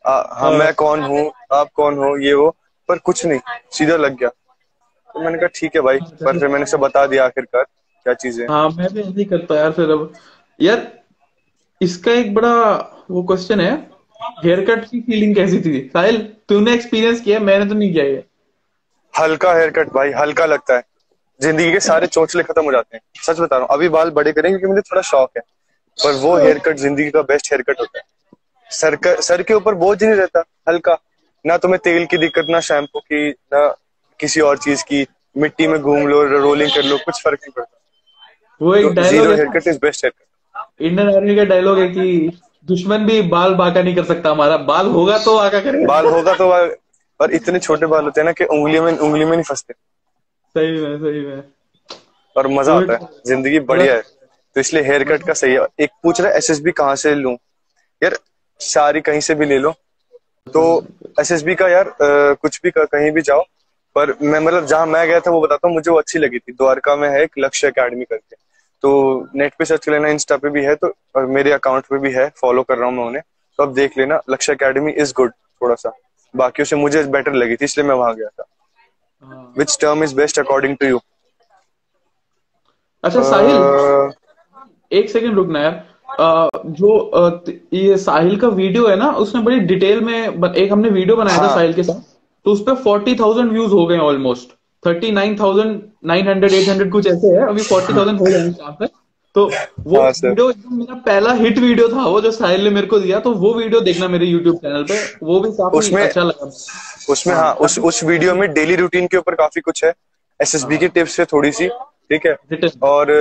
हाँ 0.05 0.51
मैं 0.53 0.73
कौन 0.75 1.03
हूँ? 1.03 1.31
आप 1.53 1.71
कौन 1.75 1.99
हो? 1.99 2.17
ये 2.19 2.35
वो 2.35 2.51
पर 2.89 2.99
कुछ 2.99 3.25
नहीं 3.27 3.41
सीधा 3.73 3.97
लग 3.97 4.17
गया। 4.17 4.29
तो 4.29 5.21
मैंने 5.21 5.39
कहा 5.39 5.49
ठीक 5.55 5.77
है 5.77 5.81
भाई। 5.83 5.99
पर 6.23 6.39
फिर 6.39 6.49
मैंने 6.49 6.67
सब 6.67 6.81
बता 6.81 7.07
दिया 7.07 7.25
आखिरकार 7.25 7.63
क्या 7.63 8.15
चीज़ें 8.15 8.43
हैं। 8.43 8.51
हाँ 8.51 8.69
मैं 8.69 8.93
भी 8.95 9.01
ऐसे 9.01 9.25
करता 9.25 9.57
यार 9.57 9.73
फिर 9.73 9.91
अब 9.91 10.13
यार 10.59 10.87
इसका 11.81 12.13
एक 12.13 12.35
बड़ा 12.35 12.55
वो 13.11 13.23
क्वेश्चन 13.23 13.61
है 13.61 13.73
हेयर 14.45 14.65
कट 14.65 14.85
की 14.85 15.01
फीलिंग 15.01 15.35
कैसी 15.35 15.61
थी? 15.61 15.81
साहिल 15.93 16.19
तूने 16.49 16.73
एक्सपीरियंस 16.75 17.21
किया 17.21 17.41
मैंने 17.41 17.67
तो 17.67 17.75
नहीं 17.75 17.93
किया 17.93 18.05
ये। 18.05 18.25
हल्का 19.15 19.53
हेयर 19.55 19.71
कट 19.71 19.93
भाई 19.93 20.11
हल्का 20.13 20.47
लगता 20.47 20.77
है। 20.77 20.83
ज़िंदगी 21.41 21.71
के 21.73 21.81
सारे 21.81 22.07
चोचले 22.07 22.43
खत्म 22.43 22.65
हो 22.65 22.73
जाते 22.73 22.97
हैं। 22.97 23.03
सच 23.23 23.41
बता 23.41 23.57
रहा 23.57 23.67
हूँ 23.67 23.75
अभी 23.75 23.89
बाल 23.89 24.11
बड़े 24.11 24.33
करेंगे 24.33 24.59
क्योंकि 24.59 24.73
मुझे 24.73 24.83
थोड़ा 24.91 25.03
शौक 25.03 25.31
है। 25.37 25.43
पर 25.99 26.15
वो 26.15 26.37
हेयर 26.37 26.59
कट 26.59 26.77
ज़िंदगी 26.77 27.11
का 27.11 27.23
बेस्ट 27.23 27.53
हेयर 27.53 27.63
कट 27.63 27.81
होता 27.81 27.99
है। 27.99 28.05
सर 28.71 28.97
का 28.97 29.15
सर 29.23 29.43
के 29.43 29.55
ऊपर 29.55 29.75
बोझ 29.77 30.03
नहीं 30.03 30.15
रहता 30.15 30.45
हल्का। 30.69 30.99
ना 31.45 31.57
तुम्हें 31.57 31.79
तेल 31.85 32.07
की 32.07 32.19
दिक्कत 32.19 32.47
ना 32.51 32.61
शैम्पू 32.63 33.01
की 33.01 33.29
ना 33.31 33.67
किसी 34.21 34.41
और 34.41 34.59
चीज़ 34.59 34.85
की। 34.85 35.07
मिट्टी 35.37 35.67
में 35.67 35.81
घूम 35.81 36.07
लो 36.09 36.23
रोलिंग 36.39 36.71
कर 36.71 36.83
लो 36.85 36.97
कुछ 36.99 37.23
फ़र्क 37.25 37.39
नहीं 37.43 37.53
पड़ता। 37.53 37.77
वो 38.61 38.75
एक 38.75 38.85
तो 38.85 38.91
डायलॉग 38.93 39.11
ज़ीरो 39.11 39.53
है 39.55 39.61
is 39.69 39.79
best 39.83 40.05
here 40.05 40.87
Indian 40.87 41.09
army 41.09 41.37
का 41.37 41.45
डायलॉग 41.45 41.79
है 41.79 41.89
कि 41.89 42.39
दुश्मन 42.69 43.05
भी 43.07 43.21
बाल 43.31 43.55
बांका 43.55 43.83
नहीं 43.83 43.95
कर 43.97 44.05
सकता 44.05 44.31
हमारा। 44.31 44.57
बाल 44.67 44.87
होगा 44.89 45.19
तो 45.19 45.37
आका 45.39 45.61
करेगा। 45.61 45.87
बाल 45.87 46.07
होगा 46.07 46.35
तो 46.35 46.49
और 47.21 47.33
इतने 47.33 47.59
छोटे 47.59 47.87
बाल 47.87 48.05
होते 48.05 48.21
हैं 48.21 48.25
ना 48.27 48.33
कि 48.33 48.45
उंगली 48.47 48.81
में 48.81 48.93
उंगली 48.93 49.25
में 49.25 49.33
नहीं 49.33 49.43
फंसते। 49.43 49.75
सही 49.75 50.81
में 50.81 50.99
सही 50.99 51.21
में। 51.21 51.43
और 52.37 52.47
मज़ा 52.49 52.75
आता 52.75 52.93
है। 52.95 53.09
ज़िंदगी 53.27 53.61
बढ़िया 53.63 53.95
है। 53.95 54.03
तो 54.57 54.61
इसलिए 54.61 54.83
हेयर 54.83 55.05
कट 55.05 55.27
का 55.27 55.33
सही 55.35 55.55
है। 55.55 55.67
एक 55.81 55.91
पूछ 56.03 56.21
रहा 56.21 56.31
है 56.31 56.37
एसएसबी 56.39 56.73
कहाँ 56.73 56.95
से 56.97 57.15
लूँ? 57.15 57.37
यार 58.03 58.19
सारी 58.61 59.01
कहीं 59.01 59.21
से 59.21 59.35
भी 59.35 59.47
ले 59.47 59.59
लो। 59.59 59.73
तो 60.47 60.63
एसएसबी 61.21 61.55
का 61.55 61.69
यार 61.69 61.89
अ, 61.89 61.95
कुछ 62.35 62.61
भी 62.65 62.71
कहीं 62.77 63.11
भी 63.13 63.23
जाओ। 63.23 63.43
पर 63.97 64.13
मैं 64.23 64.41
मतलब 64.41 64.67
जहाँ 64.67 64.87
मैं 64.87 65.07
गया 65.09 65.21
था 65.21 65.31
वो 65.31 65.41
बताता 65.41 65.69
हूँ 65.69 65.75
मुझे 65.75 65.91
वो 65.91 65.99
अच्छी 65.99 66.19
लगी 66.19 66.39
थी। 66.39 66.53
द्वारका 66.53 66.95
में 66.97 67.09
है 67.09 67.23
एक 67.23 67.39
लक्ष्य 67.39 67.67
अकेडमी 67.67 68.05
करके। 68.05 68.37
तो 68.83 68.91
नेट 69.35 69.55
पे 69.59 69.65
सर्च 69.65 69.85
कर 69.85 69.93
लेना 69.93 70.09
इंस्टा 70.09 70.37
पे 70.37 70.51
भी 70.51 70.65
है 70.65 70.75
तो 70.75 70.93
और 71.17 71.27
मेरे 71.29 71.53
अकाउंट 71.53 71.87
पे 71.87 71.99
भी 71.99 72.13
है 72.13 72.29
फॉलो 72.41 72.63
कर 72.63 72.79
रहा 72.79 72.89
हूँ 72.89 72.97
मैं 72.97 73.05
उन्हें। 73.05 73.23
तो 73.59 73.63
अब 73.63 73.73
देख 73.75 73.97
लेना 73.99 74.21
लक्ष्य 74.31 74.53
अकेडमी 74.55 74.93
इज़ 74.93 75.13
गुड 75.17 75.33
थोड़ा 75.63 75.75
सा 75.75 75.93
बाकी 76.35 76.65
से 76.65 76.77
मुझे 76.77 77.03
बेटर 77.13 77.33
लगी 77.35 77.57
थी 77.57 77.65
इसलिए 77.65 77.87
मैं 77.87 77.95
वहाँ 77.95 78.15
गया 78.15 78.29
था। 78.29 79.53
Which 79.59 79.77
term 79.81 80.05
is 80.05 80.15
best 80.17 80.39
according 80.39 80.77
to 80.77 80.87
you 80.87 81.01
अच्छा 83.05 83.23
साहिल 83.23 84.13
एक 84.93 85.11
सेकंड 85.11 85.35
रुकना 85.35 85.61
यार। 85.61 85.85
जो 86.21 87.45
ये 87.73 87.97
साहिल 87.97 88.37
का 88.37 88.49
वीडियो 88.49 88.87
है 88.87 88.97
ना 88.97 89.11
उसने 89.17 89.41
बड़ी 89.41 89.59
डिटेल 89.61 90.01
में 90.01 90.15
एक 90.55 90.73
हमने 90.73 90.89
वीडियो 90.89 91.17
बनाया 91.17 91.37
हाँ। 91.37 91.49
था। 91.49 91.55
साहिल 91.55 91.73
के 91.73 91.83
साथ 91.83 92.01
तो 92.47 92.53
उस 92.53 92.63
पर 92.63 92.75
फोर्टी 92.75 93.15
थाउज़ेंड 93.15 93.51
व्यूज़ 93.53 93.73
हो 93.73 93.87
गए 93.87 93.99
almost 93.99 94.49
thirty 94.83 95.11
nine 95.13 95.37
thousand 95.41 95.81
nine 96.05 96.29
hundred 96.29 96.53
eight 96.53 96.69
hundred 96.69 96.91
कुछ 96.93 97.07
ऐसे 97.07 97.29
है 97.29 97.47
अभी 97.49 97.63
फोर्टी 97.63 97.95
थाउज़ेंड 97.95 98.19
हो 98.19 98.31
जाएँगे 98.31 98.87
तो 99.35 99.45
वो 99.45 100.01
हाँ, 100.03 100.11
वीडियो 100.25 100.51
एकदम 100.51 100.77
मेरा 100.77 100.95
पहला 100.95 101.33
हिट 101.33 101.59
वीडियो 101.59 101.89
था 101.89 102.07
वो 102.07 102.21
जो 102.21 102.31
साहिल 102.31 102.65
ने 102.65 102.71
मेरे 102.71 102.87
को 102.87 102.99
दिया 103.01 103.19
तो 103.21 103.33
वो 103.33 103.53
वीडियो 103.55 103.81
देखना 103.81 104.09
मेरे 104.09 104.27
यूट्यूब 104.27 104.57
चैनल 104.57 104.83
पे 104.83 104.99
वो 105.23 105.41
भी 105.41 105.51
काफ़ी 105.53 105.97
अच्छा 105.97 106.23
लगा 106.23 106.47
उसमें 107.13 107.35
हाँ 107.35 107.53
उस 107.55 107.79
उस 107.79 108.03
वीडियो 108.05 108.35
में 108.35 108.53
डेली 108.53 108.77
रूटीन 108.77 109.07
के 109.07 109.17
ऊपर 109.17 109.35
काफ़ी 109.35 109.61
कुछ 109.61 109.85
है 109.85 109.93
एसएसबी 110.41 110.79
की 110.79 110.89
टिप्स 110.89 111.19
है 111.21 111.27
थोड़ी 111.27 111.53
सी 111.53 111.69
ठीक 111.69 112.27
है? 112.27 112.37
और 112.83 113.13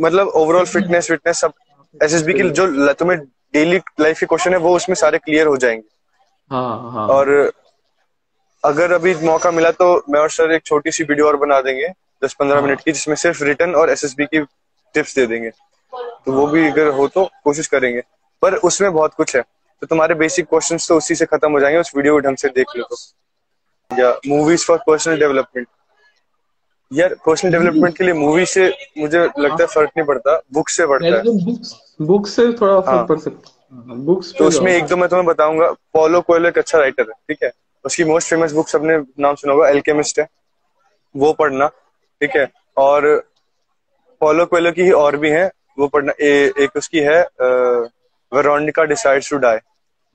मतलब 0.00 0.28
ओवरऑल 0.34 0.64
फिटनेस 0.64 1.08
फिटनेस 1.08 1.40
सब 1.40 1.52
एसएसबी 2.00 2.32
की 2.32 2.48
जो 2.50 2.92
तुम्हें 2.92 3.18
डेली 3.54 3.80
लाइफ 4.00 4.20
के 4.20 4.26
क्वेश्चन 4.26 4.52
है 4.52 4.58
वो 4.58 4.74
उसमें 4.76 4.94
सारे 4.94 5.18
क्लियर 5.18 5.46
हो 5.46 5.56
जाएँगे। 5.56 5.88
हाँ 6.50 6.92
हाँ। 6.92 7.06
और 7.08 7.52
अगर 8.64 8.92
अभी 8.92 9.14
मौका 9.14 9.50
मिला 9.50 9.70
तो 9.70 9.86
मैं 10.10 10.20
और 10.20 10.30
सर 10.30 10.52
एक 10.52 10.64
छोटी 10.64 10.90
सी 10.90 11.04
वीडियो 11.04 11.26
और 11.26 11.36
बना 11.36 11.60
देंगे 11.60 11.88
दस 12.24 12.34
पंद्रह 12.34 12.58
हाँ. 12.58 12.66
मिनट 12.66 12.80
की 12.80 12.92
जिसमें 12.92 13.14
सिर्फ़ 13.16 13.44
रिटर्न 13.44 13.74
और 13.74 13.90
एसएसबी 13.90 14.26
की 14.26 14.40
टिप्स 14.94 15.14
दे 15.14 15.26
देंगे। 15.26 15.50
तो 15.92 16.32
वो 16.32 16.46
भी 16.46 16.66
अगर 16.68 16.88
हो 16.88 17.06
तो 17.08 17.28
कोशिश 17.44 17.66
करेंगे। 17.66 18.02
पर 18.42 18.54
उसमें 18.54 18.92
बहुत 18.92 19.14
कुछ 19.14 19.36
है। 19.36 19.42
तो 19.82 19.86
तुम्हारे 19.86 20.14
बेसिक 20.14 20.46
क्वेश्चंस 20.46 20.88
तो 20.88 20.96
उसी 20.96 21.14
से 21.14 21.26
खत्म 21.26 21.52
हो 21.52 21.60
जाएँगे 21.60 21.78
उस 21.78 21.92
वीडियो 21.96 22.14
को 22.14 22.20
ढंग 22.20 22.36
से 22.36 22.48
देख 22.48 22.76
लो 22.76 22.84
तो। 22.84 22.96
या 23.90 24.10
मूवीज़ 24.26 24.64
फॉर 24.64 24.78
पर्सनल 24.86 25.18
डेवलपमेंट 25.18 25.68
यार 26.90 27.14
पर्सनल 27.26 27.52
डेवलपमेंट 27.52 27.96
के 27.96 28.04
लिए 28.04 28.14
मूवी 28.14 28.44
से 28.46 28.68
मुझे 28.98 29.18
लगता 29.18 29.62
है 29.62 29.66
फ़र्क 29.66 29.90
नहीं 29.96 30.06
पड़ता 30.06 30.40
बुक 30.52 30.68
से 30.68 30.86
पड़ता 30.86 31.06
है। 31.06 31.22
बुक्स 31.44 31.74
बुक्स 32.02 32.34
से 32.36 32.52
थोड़ा 32.52 32.72
हाँ। 32.74 32.82
फ़र्क 32.82 33.08
पड़ 33.08 33.18
सकता 33.18 33.48
है। 33.48 33.96
बुक्स 34.04 34.32
तो 34.38 34.44
उसमें 34.44 34.72
एक 34.72 34.84
दो 34.86 34.96
मैं 34.96 35.08
तुम्हें 35.08 35.26
बताऊँगा 35.26 35.70
पॉलो 35.94 36.20
कोयलो 36.20 36.48
एक 36.48 36.58
अच्छा 36.58 36.78
राइटर 36.78 37.02
है 37.02 37.14
ठीक 37.28 37.42
है? 37.42 37.50
उसकी 37.84 38.04
मोस्ट 38.04 38.30
फ़ेमस 38.30 38.52
बुक 38.52 38.68
सबने 38.68 38.96
नाम 39.22 39.34
सुना 39.34 39.52
होगा 39.52 39.68
एल्केमिस्ट 39.68 40.18
है। 40.20 40.26
वो 41.14 41.32
पढ़ना 41.32 41.66
ठीक 42.20 42.36
है? 42.36 42.48
और 42.76 43.06
पॉलो 44.20 44.46
कोयलो 44.46 44.72
की 44.72 44.82
ही 44.82 44.90
और 44.92 45.16
भी 45.16 45.30
हैं 45.30 45.50
वो 45.78 45.86
पढ़ना 45.88 46.12
ए, 46.20 46.52
एक 46.58 46.76
उसकी 46.76 46.98
है 47.00 47.20
वेरोनिका 48.32 48.84
डिसाइड्स 48.84 49.30
टू 49.30 49.36
डाई 49.38 49.56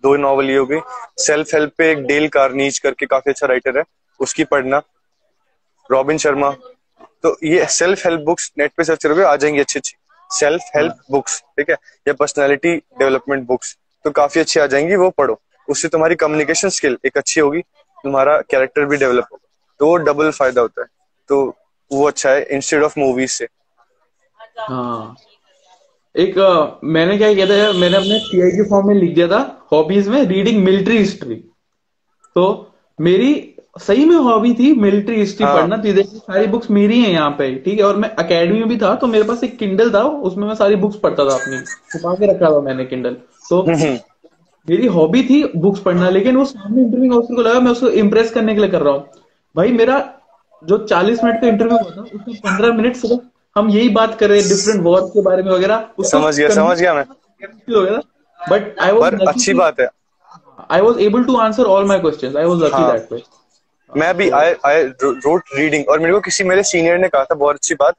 दो 0.04 0.16
नॉवल 0.18 0.50
ये 0.50 0.58
हो 0.58 0.66
गई। 0.66 0.80
सेल्फ 1.20 1.54
हेल्प 1.54 1.72
पे 1.78 1.90
एक 1.92 2.04
डेल 2.08 2.28
कार्नीज 2.30 2.80
करके 2.80 3.06
काफ़ी 3.06 3.32
अच्छा 3.32 3.48
राइटर 3.48 3.78
है 3.78 3.84
उसकी 4.20 4.44
पढ़ना। 4.44 4.82
रॉबिन 5.92 6.18
शर्मा। 6.18 6.50
तो 7.24 7.36
ये 7.44 7.66
सेल्फ 7.66 8.06
हेल्प 8.06 8.22
बुक्स 8.22 8.52
नेट 8.58 8.72
पे 8.78 8.84
सर्च 8.84 9.04
करोगे 9.04 9.24
आ 9.24 9.36
जाएँगी 9.36 9.60
अच्छी 9.60 9.80
अच्छी। 9.80 9.96
सेल्फ 10.30 10.62
हेल्प 10.76 10.98
बुक्स 11.12 11.40
ठीक 11.58 11.70
है? 11.70 11.76
या 12.08 12.14
पर्सनालिटी 12.14 12.76
डेवलपमेंट 12.76 13.48
बुक्स 13.48 13.78
तो 14.06 14.12
काफ़ी 14.12 14.42
अच्छी 14.42 14.60
आ 14.60 14.66
जाएँगी 14.66 14.96
वो 14.96 15.10
पढ़ो। 15.10 15.40
उससे 15.68 15.88
तुम्हारी 15.88 16.16
कम्युनिकेशन 16.16 16.70
स्किल 16.70 16.98
एक 17.06 17.18
अच्छी 17.18 17.42
होगी 17.42 17.62
तुम्हारा 17.98 18.40
कैरेक्टर 18.42 18.86
भी 18.86 18.98
डेवलप 18.98 19.28
होगा। 19.32 19.48
तो 19.80 19.88
वो 19.88 19.96
डबल 19.98 20.32
फ़ायदा 20.32 20.62
होता 20.62 20.82
है। 20.82 20.88
तो 21.30 21.56
वो 21.92 22.08
अच्छा 22.08 22.30
है 22.30 22.44
इंस्टेड 22.46 22.84
ऑफ़ 22.84 23.00
मूवीज़ 23.00 23.32
से। 23.32 23.48
हाँ। 24.60 25.16
एक 26.16 26.38
अ, 26.40 26.80
मैंने 26.84 27.18
क्या 27.18 27.34
किया 27.34 27.46
था 27.46 27.72
मैंने 27.74 27.98
अपने 27.98 28.18
पीआईटी 28.20 28.70
फॉर्म 28.70 28.88
में 28.88 28.96
लिख 28.96 29.14
दिया 29.16 29.28
था 29.28 29.68
हॉबीज 29.72 30.08
में 30.08 30.22
रीडिंग 30.24 30.64
मिलिट्री 30.64 30.98
हिस्ट्री 30.98 31.36
तो 32.36 32.72
मेरी 33.00 33.34
सही 33.76 34.06
में 34.06 34.16
हॉबी 34.26 34.54
थी 34.54 34.72
मिलिट्री 34.82 35.16
हिस्ट्री 35.16 35.46
हाँ। 35.46 35.56
पढ़ना 35.56 35.78
तो 35.78 36.04
सारी 36.04 36.48
बुक्स 36.48 36.70
मेरी 36.72 37.00
हैं 37.02 37.10
यहाँ 37.10 37.30
पे 37.38 37.54
ठीक 37.66 37.80
है? 37.80 37.86
और 37.86 37.96
मैं 37.96 38.10
एकेडमी 38.20 38.60
में 38.60 38.68
भी 38.70 38.78
था 38.78 38.94
तो 38.96 39.08
मेरे 39.08 39.24
पास 39.24 39.44
एक 39.44 39.58
किंडल 39.60 39.92
था 39.94 40.04
उसमें 40.30 40.48
मैं 40.48 40.56
सारी 40.56 40.76
बुक्स 40.84 40.96
पढ़ता 41.04 41.26
था 41.30 41.34
अपनी 41.36 41.60
छुपा 41.92 42.14
के 42.16 42.32
रखा 42.32 42.52
था 42.52 42.60
मैंने 42.62 42.86
किंडल 42.86 43.18
तो 43.50 43.62
हम्म, 43.62 43.98
मेरी 44.68 44.88
हॉबी 44.88 45.24
थी 45.24 45.44
बुक्स 45.58 45.80
पढ़ना 45.80 46.10
लेकिन 46.10 46.36
वो 46.38 46.46
सामने 46.46 46.82
इंटरव्यू 46.82 47.12
ऑफिसर 47.18 47.36
को 47.36 47.42
लगा 47.42 47.60
मैं 47.60 47.72
उसको 47.72 47.90
इम्प्रेस 48.04 48.32
करने 48.32 48.56
के 48.56 48.62
लिए 48.62 48.70
कर 48.70 48.82
रहा 48.82 48.94
हूँ। 48.94 49.04
भाई 49.56 49.72
मेरा 49.72 49.98
जो 50.62 50.78
40 50.88 51.24
मिनट 51.24 51.42
का 51.42 51.48
इंटरव्यू 51.48 51.78
हुआ 51.78 51.92
था 51.92 52.02
उसमें 52.02 52.36
15 52.46 52.76
मिनट 52.78 52.96
सिर्फ़ 52.96 53.22
हम 53.56 53.70
यही 53.70 53.90
बात 53.90 54.16
कर 54.20 54.30
रहे 54.30 54.40
हैं 54.40 54.48
डिफरेंट 54.50 54.84
वॉर्स 54.84 55.10
के 55.12 55.22
बारे 55.22 55.44
में 55.44 55.52
वगैरह 55.52 55.86
समझ 56.04 56.36
गया 56.38 56.50
समझ 56.50 56.80
गया 56.80 56.94
मैं। 56.94 57.04
बट 58.40 58.80
आई 58.80 58.92
वाज 58.92 59.22
अच्छी 59.28 59.54
बात 59.54 59.80
है। 59.80 59.88
I 60.72 60.82
was 60.82 61.00
able 61.02 61.24
to 61.24 61.36
answer 61.38 61.64
all 61.76 61.86
my 61.88 62.00
questions 62.00 62.36
I 62.36 62.46
was 62.46 62.64
lucky. 62.64 62.84
That 62.92 63.24
मैं 63.96 64.16
भी 64.18 64.30
आई 64.30 64.54
आई 64.66 64.84
रोट 65.04 65.44
रीडिंग 65.56 65.90
और 65.90 66.00
मेरे 66.00 66.14
को 66.14 66.20
किसी 66.20 66.44
मेरे 66.44 66.64
सीनियर 66.64 66.98
ने 66.98 67.08
कहा 67.08 67.24
था 67.24 67.36
बहुत 67.36 67.56
अच्छी 67.56 67.76
बात 67.76 67.96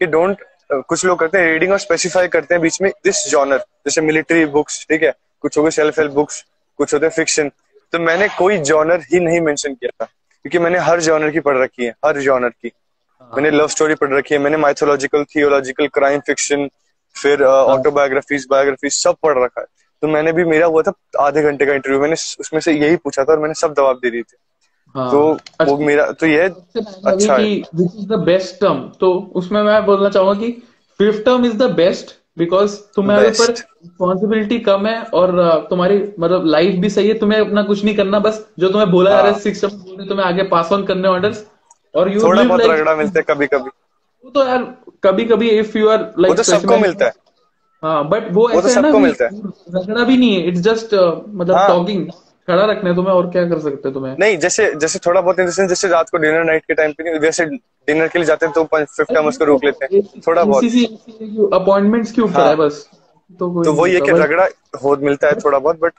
कि 0.00 0.06
डोंट 0.06 0.42
कुछ 0.72 1.04
लोग 1.06 1.18
करते 1.18 1.38
हैं 1.38 1.52
रीडिंग 1.52 1.72
और 1.72 1.78
स्पेसिफाई 1.78 2.28
करते 2.28 2.54
हैं 2.54 2.62
बीच 2.62 2.80
में 2.82 2.90
दिस 3.04 3.26
जॉनर 3.30 3.58
जैसे 3.58 4.00
मिलिट्री 4.00 4.44
बुक्स 4.46 4.84
ठीक 4.90 5.02
है 5.02 5.12
कुछ 5.40 5.58
हो 5.58 5.62
गए 5.62 5.70
सेल्फ 5.70 5.98
हेल्प 5.98 6.12
बुक्स 6.12 6.44
कुछ 6.78 6.94
होते 6.94 7.06
हैं 7.06 7.12
फिक्शन 7.12 7.50
तो 7.92 7.98
मैंने 7.98 8.28
कोई 8.38 8.58
जॉनर 8.70 9.00
ही 9.12 9.20
नहीं 9.20 9.40
मेंशन 9.40 9.74
किया 9.74 9.90
था 10.00 10.04
क्योंकि 10.04 10.58
मैंने 10.58 10.78
हर 10.78 11.00
जॉनर 11.00 11.30
की 11.30 11.40
पढ़ 11.40 11.56
रखी 11.58 11.84
है 11.84 11.94
हर 12.04 12.18
जॉनर 12.20 12.48
की। 12.48 12.70
मैंने 13.30 13.50
लव 13.50 13.68
स्टोरी 13.68 13.94
पढ़ 13.94 14.12
रखी 14.12 14.34
है 14.34 14.40
मैंने 14.40 14.56
माइथोलॉजिकल 14.56 15.24
थियोलॉजिकल 15.34 15.86
क्राइम 15.94 16.20
फिक्शन 16.26 16.68
फिर 17.16 17.42
ऑटोबायोग्राफीज 17.44 18.46
बायोग्राफीज 18.50 18.92
सब 18.94 19.16
पढ़ 19.22 19.38
रखा 19.38 19.60
है। 19.60 19.66
तो 20.02 20.08
मैंने 20.08 20.32
भी 20.32 20.44
मेरा 20.44 20.66
हुआ 20.66 20.82
था 20.82 20.92
आधे 21.20 21.42
घंटे 21.42 21.66
का 21.66 21.72
इंटरव्यू 21.72 22.00
मैंने 22.00 22.16
उसमें 22.40 22.60
से 22.60 22.72
यही 22.72 22.96
पूछा 22.96 23.24
था 23.24 23.32
और 23.32 23.38
मैंने 23.38 23.54
सब 23.54 23.74
जवाब 23.76 23.96
दे 24.02 24.10
दिए 24.10 24.22
थे। 24.22 24.36
हाँ। 24.94 25.10
तो 25.10 25.64
वो 25.64 25.76
मेरा 25.78 26.10
तो 26.12 26.26
ये 26.26 26.40
अच्छा 26.40 27.10
अच्छा। 27.10 27.36
है 27.36 27.38
कि 27.38 27.54
इज़ 27.84 28.06
द 28.08 28.18
बेस्ट 28.26 28.60
टर्म 28.60 28.80
तो 29.00 29.12
उसमें 29.34 29.62
मैं 29.62 29.84
बोलना 29.86 30.08
चाहूँगा 30.10 30.34
कि 30.40 30.50
fifth 31.00 31.24
term 31.24 31.44
is 31.46 31.56
the 31.56 31.70
best 31.76 32.14
because 32.38 32.76
तुम्हारे 32.96 33.28
ऊपर 33.28 33.50
रिस्पॉन्सिबिलिटी 33.50 34.58
कम 34.60 34.86
है 34.86 34.96
और 35.14 35.66
तुम्हारी 35.70 35.98
मतलब 36.18 36.44
लाइफ 36.46 36.74
भी 36.80 36.90
सही 36.90 37.08
है। 37.08 37.14
तुम्हें 37.18 37.40
अपना 37.40 37.62
कुछ 37.62 37.84
नहीं 37.84 37.94
करना 37.96 38.18
बस 38.18 38.44
जो 38.58 38.68
तुम्हें 38.68 38.90
बोला 38.90 39.10
जा 39.10 39.16
रहा 39.16 39.26
है 39.26 39.32
हाँ। 39.32 39.40
सिक्स 39.40 39.64
हैं, 39.64 40.08
तुम्हें 40.08 40.26
आगे 40.26 40.42
पास 40.48 40.72
ऑन 40.72 40.84
करने 40.86 41.08
ऑर्डर्स 41.08 41.44
और 41.94 42.12
यू 42.12 42.22
थोड़ा 42.22 42.42
बहुत 42.42 42.60
रगड़ा 42.62 42.94
मिलता 42.96 43.18
है 43.18 43.24
कभी 43.28 43.46
कभी 43.46 43.70
वो 44.24 44.30
तो 44.30 44.44
यार 44.46 44.62
कभी 45.04 45.24
कभी 45.24 45.48
इफ़ 45.50 45.76
यू 45.78 45.88
आर 45.88 46.12
लाइक 46.18 46.36
तो 46.36 46.42
सबको 46.42 46.78
मिलता 46.78 47.04
है। 47.04 47.12
हाँ 47.82 48.08
बट 48.08 48.30
वो 48.32 48.48
वो 48.48 48.60
तो 48.60 48.68
ऐसा 48.68 48.80
है 48.80 48.82
ना 48.82 49.10
सबको 49.10 49.78
रगड़ा 49.78 50.04
भी 50.04 50.16
नहीं 50.16 50.34
है। 50.34 50.46
इट्स 50.48 50.60
जस्ट 50.60 50.94
मतलब 50.94 51.54
हाँ। 51.56 51.68
टॉकिंग 51.68 52.06
खड़ा 52.48 52.64
रखना 52.64 52.90
है 52.90 52.96
तुम्हें 52.96 53.12
और 53.14 53.30
क्या 53.30 53.44
कर 53.48 53.58
सकते 53.58 53.88
हैं 53.88 53.92
तुम्हें? 53.94 54.16
नहीं 54.20 54.36
जैसे 54.38 54.72
जैसे 54.74 54.98
थोड़ा 55.06 55.20
बहुत 55.20 55.36
जैसे 55.36 55.88
रात 55.88 56.10
को 56.10 56.18
डिनर 56.18 56.44
नाइट 56.44 56.64
के 56.64 56.74
टाइम 56.74 56.92
पे 56.92 57.04
नहीं 57.04 57.20
वैसे 57.20 57.46
डिनर 57.46 58.08
के 58.08 58.18
लिए 58.18 58.26
जाते 58.26 58.46
हैं 58.46 58.52
तो 58.54 58.64
फिफ्थ 58.74 59.12
टाइम 59.14 59.26
उसको 59.26 59.44
रोक 59.44 59.64
लेते 59.64 59.84
हैं। 59.84 60.02
थोड़ा 60.26 60.44
बहुत। 60.44 60.64
अपॉइंटमेंट्स 61.54 62.12
के 62.12 62.22
ऊपर 62.22 62.40
हाँ। 62.40 62.48
है। 62.48 62.56
बस। 62.56 62.88
तो 63.38 63.64
तो 63.64 63.72
वो 63.72 63.86
ये 63.86 64.00
कि 64.00 64.10
रगड़ा 64.12 64.46
हो 64.82 64.96
मिलता 65.02 65.26
है 65.28 65.32
थोड़ा 65.44 65.58
बहुत 65.58 65.80
बट 65.80 65.92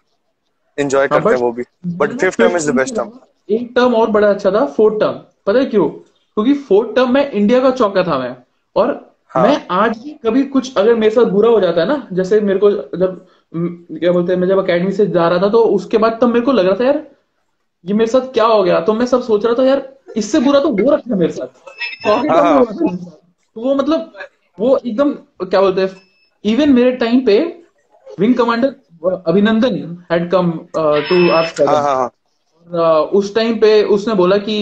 एंजॉय 0.77 1.05
हाँ, 1.05 1.19
करते 1.19 1.35
हैं 1.35 1.41
वो 1.41 1.51
भी। 1.51 1.63
But 1.88 2.12
fifth 2.12 2.38
term 2.38 2.55
is 2.57 2.71
the 2.71 2.75
best 2.75 2.95
term 2.95 3.12
एक 3.49 3.71
टर्म 3.75 3.95
और 3.95 4.09
बड़ा 4.09 4.29
अच्छा 4.29 4.51
था 4.51 4.65
फोर्थ 4.65 4.99
टर्म 4.99 5.19
पता 5.45 5.59
है 5.59 5.65
क्यों? 5.65 5.88
क्योंकि 5.89 6.53
फोर्थ 6.53 6.95
टर्म 6.95 7.13
में 7.13 7.31
इंडिया 7.31 7.59
का 7.59 7.71
चौका 7.71 8.03
था 8.03 8.17
मैं। 8.19 8.35
और 8.75 9.09
हाँ। 9.29 9.47
मैं 9.47 9.65
आज 9.71 9.97
भी 9.97 10.12
कभी 10.25 10.43
कुछ 10.43 10.77
अगर 10.77 10.95
मेरे 10.95 11.15
साथ 11.15 11.25
बुरा 11.31 11.49
हो 11.49 11.59
जाता 11.62 11.81
है 11.81 11.88
ना 11.88 12.07
जैसे 12.13 12.39
मेरे 12.41 12.59
को 12.59 12.71
जब 12.71 13.25
क्या 13.53 14.12
बोलते 14.12 14.33
हैं 14.33 14.39
मैं 14.39 14.47
जब 14.47 14.63
अकेडमी 14.63 14.91
से 14.91 15.05
जा 15.07 15.27
रहा 15.27 15.41
था 15.41 15.49
तो 15.49 15.63
उसके 15.75 15.97
बाद 15.97 16.17
तब 16.21 16.27
मेरे 16.27 16.41
को 16.41 16.51
लग 16.51 16.65
रहा 16.65 16.75
था 16.79 16.85
यार 16.85 17.07
ये 17.85 17.93
मेरे 17.93 18.12
साथ 18.12 18.33
क्या 18.33 18.45
हो 18.45 18.63
गया? 18.63 18.79
तो 18.79 18.93
मैं 18.93 19.05
सब 19.05 19.21
सोच 19.21 19.45
रहा 19.45 19.53
था 19.53 19.63
यार 19.63 19.88
इससे 20.17 20.39
बुरा 20.39 20.59
तो 20.59 20.69
वो 20.69 20.91
रखा 20.91 21.15
मेरे 21.15 21.31
साथ। 21.31 21.47
हाँ, 22.07 22.23
हाँ। 22.29 22.65
तो 22.65 23.62
वो 23.62 23.75
मतलब 23.75 24.13
वो 24.59 24.77
एकदम 24.77 25.12
क्या 25.45 25.62
बोलते 25.62 25.81
हैं 25.81 25.89
इवन 26.45 26.73
मेरे 26.73 26.91
टाइम 26.91 27.25
पे 27.25 27.39
wing 28.19 28.35
commander 28.35 28.75
Abhinandan 29.27 29.97
had 30.12 30.29
come 30.31 30.51
to 30.77 31.29
our 31.31 31.53
और, 31.67 33.09
उस 33.13 33.35
टाइम 33.35 33.59
पे 33.59 33.83
उसने 33.83 34.13
बोला 34.13 34.38
कि 34.38 34.57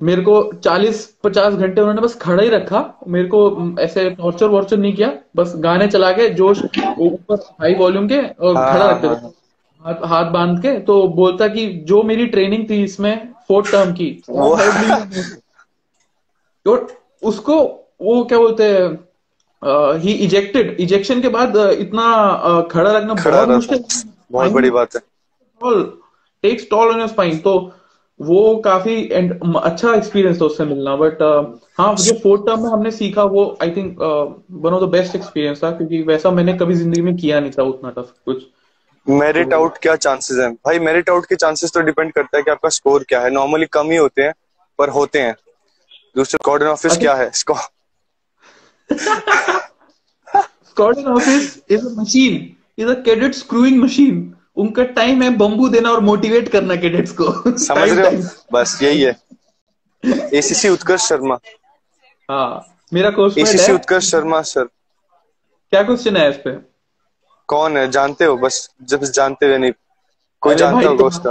मेरे 0.00 0.22
को 0.22 0.40
40-50 0.54 1.54
घंटे 1.54 1.80
उन्होंने 1.80 2.00
बस 2.00 2.14
खड़ा 2.22 2.42
ही 2.42 2.48
रखा। 2.48 2.80
मेरे 3.08 3.28
को 3.28 3.40
ऐसे 3.80 4.08
टॉर्चर 4.10 4.46
वॉर्चर 4.46 4.76
नहीं 4.78 4.92
किया। 4.94 5.12
बस 5.36 5.52
गाने 5.58 5.86
चला 5.88 6.10
के 6.12 6.28
जोश 6.34 6.62
ऊपर 6.62 7.36
हाई 7.60 7.74
वॉल्यूम 7.74 8.08
के 8.08 8.18
और 8.18 8.56
हाँ, 8.56 8.72
खड़ा 8.72 8.84
हाँ, 8.84 8.92
रखते 8.92 9.06
हाँ, 9.06 9.16
थे 9.16 9.34
हाथ 9.82 10.04
हाथ 10.08 10.30
बाँध 10.32 10.60
के। 10.62 10.78
तो 10.80 11.02
बोलता 11.16 11.48
कि 11.48 11.66
जो 11.88 12.02
मेरी 12.02 12.26
ट्रेनिंग 12.26 12.68
थी 12.70 12.82
इसमें 12.84 13.28
फोर्थ 13.48 13.70
टर्म 13.72 13.92
की 13.92 14.10
तो 16.66 16.76
उसको 17.22 17.56
वो 18.02 18.22
क्या 18.24 18.38
बोलते 18.38 18.64
हैं 18.64 19.98
ही 19.98 20.12
इजेक्टेड 20.24 20.76
इजेक्शन 20.80 21.20
के 21.22 21.28
बाद 21.28 21.56
इतना 21.56 22.06
खड़ा 22.70 22.90
रखना 22.90 23.14
खड़ा 23.14 23.44
बहुत 23.44 23.48
मुश्किल 23.48 23.84
बहुत 24.32 24.52
बड़ी 24.52 24.70
बात 24.70 24.96
है। 24.96 25.00
Takes 26.44 26.66
toll 26.70 26.88
on 26.88 26.98
your 26.98 27.08
spine 27.08 27.38
तो 27.38 27.58
वो 28.20 28.56
काफ़ी 28.56 29.22
म- 29.44 29.60
अच्छा 29.64 29.94
एक्सपीरियंस 29.94 30.40
था 30.40 30.44
उससे 30.44 30.64
मिलना 30.64 30.96
बट 30.96 31.22
हाँ 31.78 31.94
जो 31.96 32.12
फोर्थ 32.12 32.42
टर्म 32.46 32.62
में 32.62 32.70
हमने 32.70 32.90
सीखा 32.90 33.22
वो 33.22 33.58
I 33.62 33.70
think 33.70 33.98
one 34.50 34.72
of 34.72 34.84
the 34.84 34.88
best 34.88 35.16
experience 35.16 35.62
था 35.64 35.70
क्योंकि 35.70 36.02
वैसा 36.02 36.30
मैंने 36.30 36.52
कभी 36.52 36.74
ज़िंदगी 36.74 37.00
में 37.00 37.16
किया 37.16 37.40
नहीं 37.40 37.50
था 37.50 37.62
उतना 37.62 37.90
टफ 37.90 38.14
कुछ। 38.24 38.42
मेरिट 39.08 39.52
आउट 39.54 39.78
क्या 39.78 39.96
चांसेस 39.96 40.38
हैं? 40.38 40.52
भाई 40.54 40.78
मेरिट 40.78 41.10
आउट 41.10 41.26
के 41.26 41.36
चांसेस 41.36 41.72
तो 41.72 41.80
डिपेंड 41.80 42.12
करता 42.12 42.36
है 42.36 42.42
कि 42.42 42.50
आपका 42.50 42.68
स्कोर 42.68 43.04
क्या 43.08 43.20
है। 43.20 43.30
नॉर्मली 43.30 43.66
कम 43.66 43.90
ही 43.90 43.96
होते 43.96 44.22
हैं 44.22 44.32
पर 44.78 44.88
होते 44.88 45.18
हैं। 45.18 45.36
दूसरे 46.16 46.38
कॉर्डन 46.44 46.66
ऑफ़िस। 46.66 46.96
क्या 46.96 47.14
है? 47.14 47.30
स्को- 47.30 47.58
Scotland 50.68 51.08
office 51.08 51.62
is 51.70 51.86
a 51.86 51.90
machine 52.00 52.56
is 52.78 52.88
a 52.88 52.94
cadet 53.02 53.34
screwing 53.34 53.82
machine 53.82 54.34
उनका 54.56 54.84
टाइम 54.98 55.22
है 55.22 55.30
बम्बू 55.36 55.68
देना 55.68 55.90
और 55.90 56.00
मोटिवेट 56.00 56.48
करना 56.48 56.76
कैडेट्स 56.76 57.12
को। 57.20 57.56
समझ 57.58 57.88
रहे 57.90 58.16
हो? 58.16 58.22
बस 58.52 58.78
यही 58.82 59.02
है। 59.02 59.16
एसीसी 60.34 60.68
उत्कर्ष 60.68 61.08
शर्मा 61.08 61.38
हाँ 62.28 62.66
मेरा 62.92 63.10
question 63.10 63.40
ACC 63.40 63.72
Utkarsh 63.72 64.10
Sharma 64.10 64.40
sir 64.42 64.64
क्या 64.64 65.82
क्वेश्चन 65.82 66.16
है 66.16 66.28
इस 66.30 66.36
पे? 66.36 66.50
कौन 67.48 67.76
है? 67.76 67.90
जानते 67.90 68.24
हो? 68.24 68.36
बस 68.36 68.68
जब 68.82 69.04
जानते 69.04 69.46
हुए 69.46 69.58
नहीं। 69.58 69.72
कोई 70.42 70.54
जानता 70.54 70.88
होगा 70.88 71.04
उसका। 71.04 71.30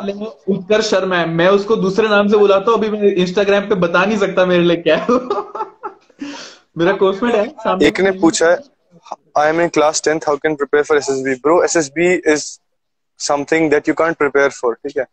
उत्कर्ष 0.53 0.89
शर्मा 0.89 1.17
है। 1.17 1.27
मैं 1.29 1.47
उसको 1.47 1.75
दूसरे 1.75 2.07
नाम 2.09 2.27
से 2.27 2.37
बुलाता 2.37 2.71
हूँ 2.71 2.79
अभी 2.79 2.89
मैं 2.89 3.11
इंस्टाग्राम 3.15 3.69
पे 3.69 3.75
बता 3.75 4.05
नहीं 4.05 4.17
सकता 4.17 4.45
मेरे 4.45 4.63
लिए 4.63 4.77
क्या 4.77 4.95
है। 4.97 5.07
मेरा 6.77 6.91
क्वेश्चन 6.93 7.27
है 7.27 7.87
एक 7.87 7.99
ने 7.99 8.11
पूछा 8.19 8.49
है 8.49 8.57
I 9.37 9.49
am 9.49 9.61
in 9.61 9.67
class 9.69 10.01
tenth 10.05 10.27
how 10.27 10.37
can 10.37 10.55
prepare 10.55 10.83
for 10.83 10.97
SSB 10.97 11.33
bro 11.43 11.63
SSB 11.63 12.13
is 12.33 12.45
something 13.19 13.69
that 13.71 13.87
you 13.87 13.93
can't 13.93 14.17
prepare 14.17 14.49
for 14.51 14.73
ठीक 14.75 14.97
है? 14.97 15.05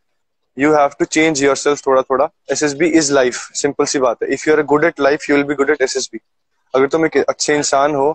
You 0.56 0.72
have 0.74 0.90
to 0.98 1.04
change 1.06 1.42
yourself 1.42 1.86
थोड़ा 1.86 2.02
थोड़ा 2.02 2.28
एसएसबी 2.52 2.88
इज़ 2.88 3.12
लाइफ 3.12 3.36
सिंपल 3.56 3.84
सी 3.84 3.98
बात 3.98 4.22
है. 4.22 4.28
If 4.34 4.48
you 4.48 4.54
are 4.56 4.62
good 4.72 4.84
at 4.84 5.00
life 5.00 5.28
you 5.30 5.36
will 5.36 5.44
be 5.44 5.54
good 5.54 5.70
at 5.70 5.82
S 5.82 5.96
S 5.96 6.08
B 6.12 6.20
अगर 6.74 6.86
तुम 6.88 7.06
एक 7.06 7.16
अच्छे 7.18 7.54
इंसान 7.56 7.94
हो 7.94 8.08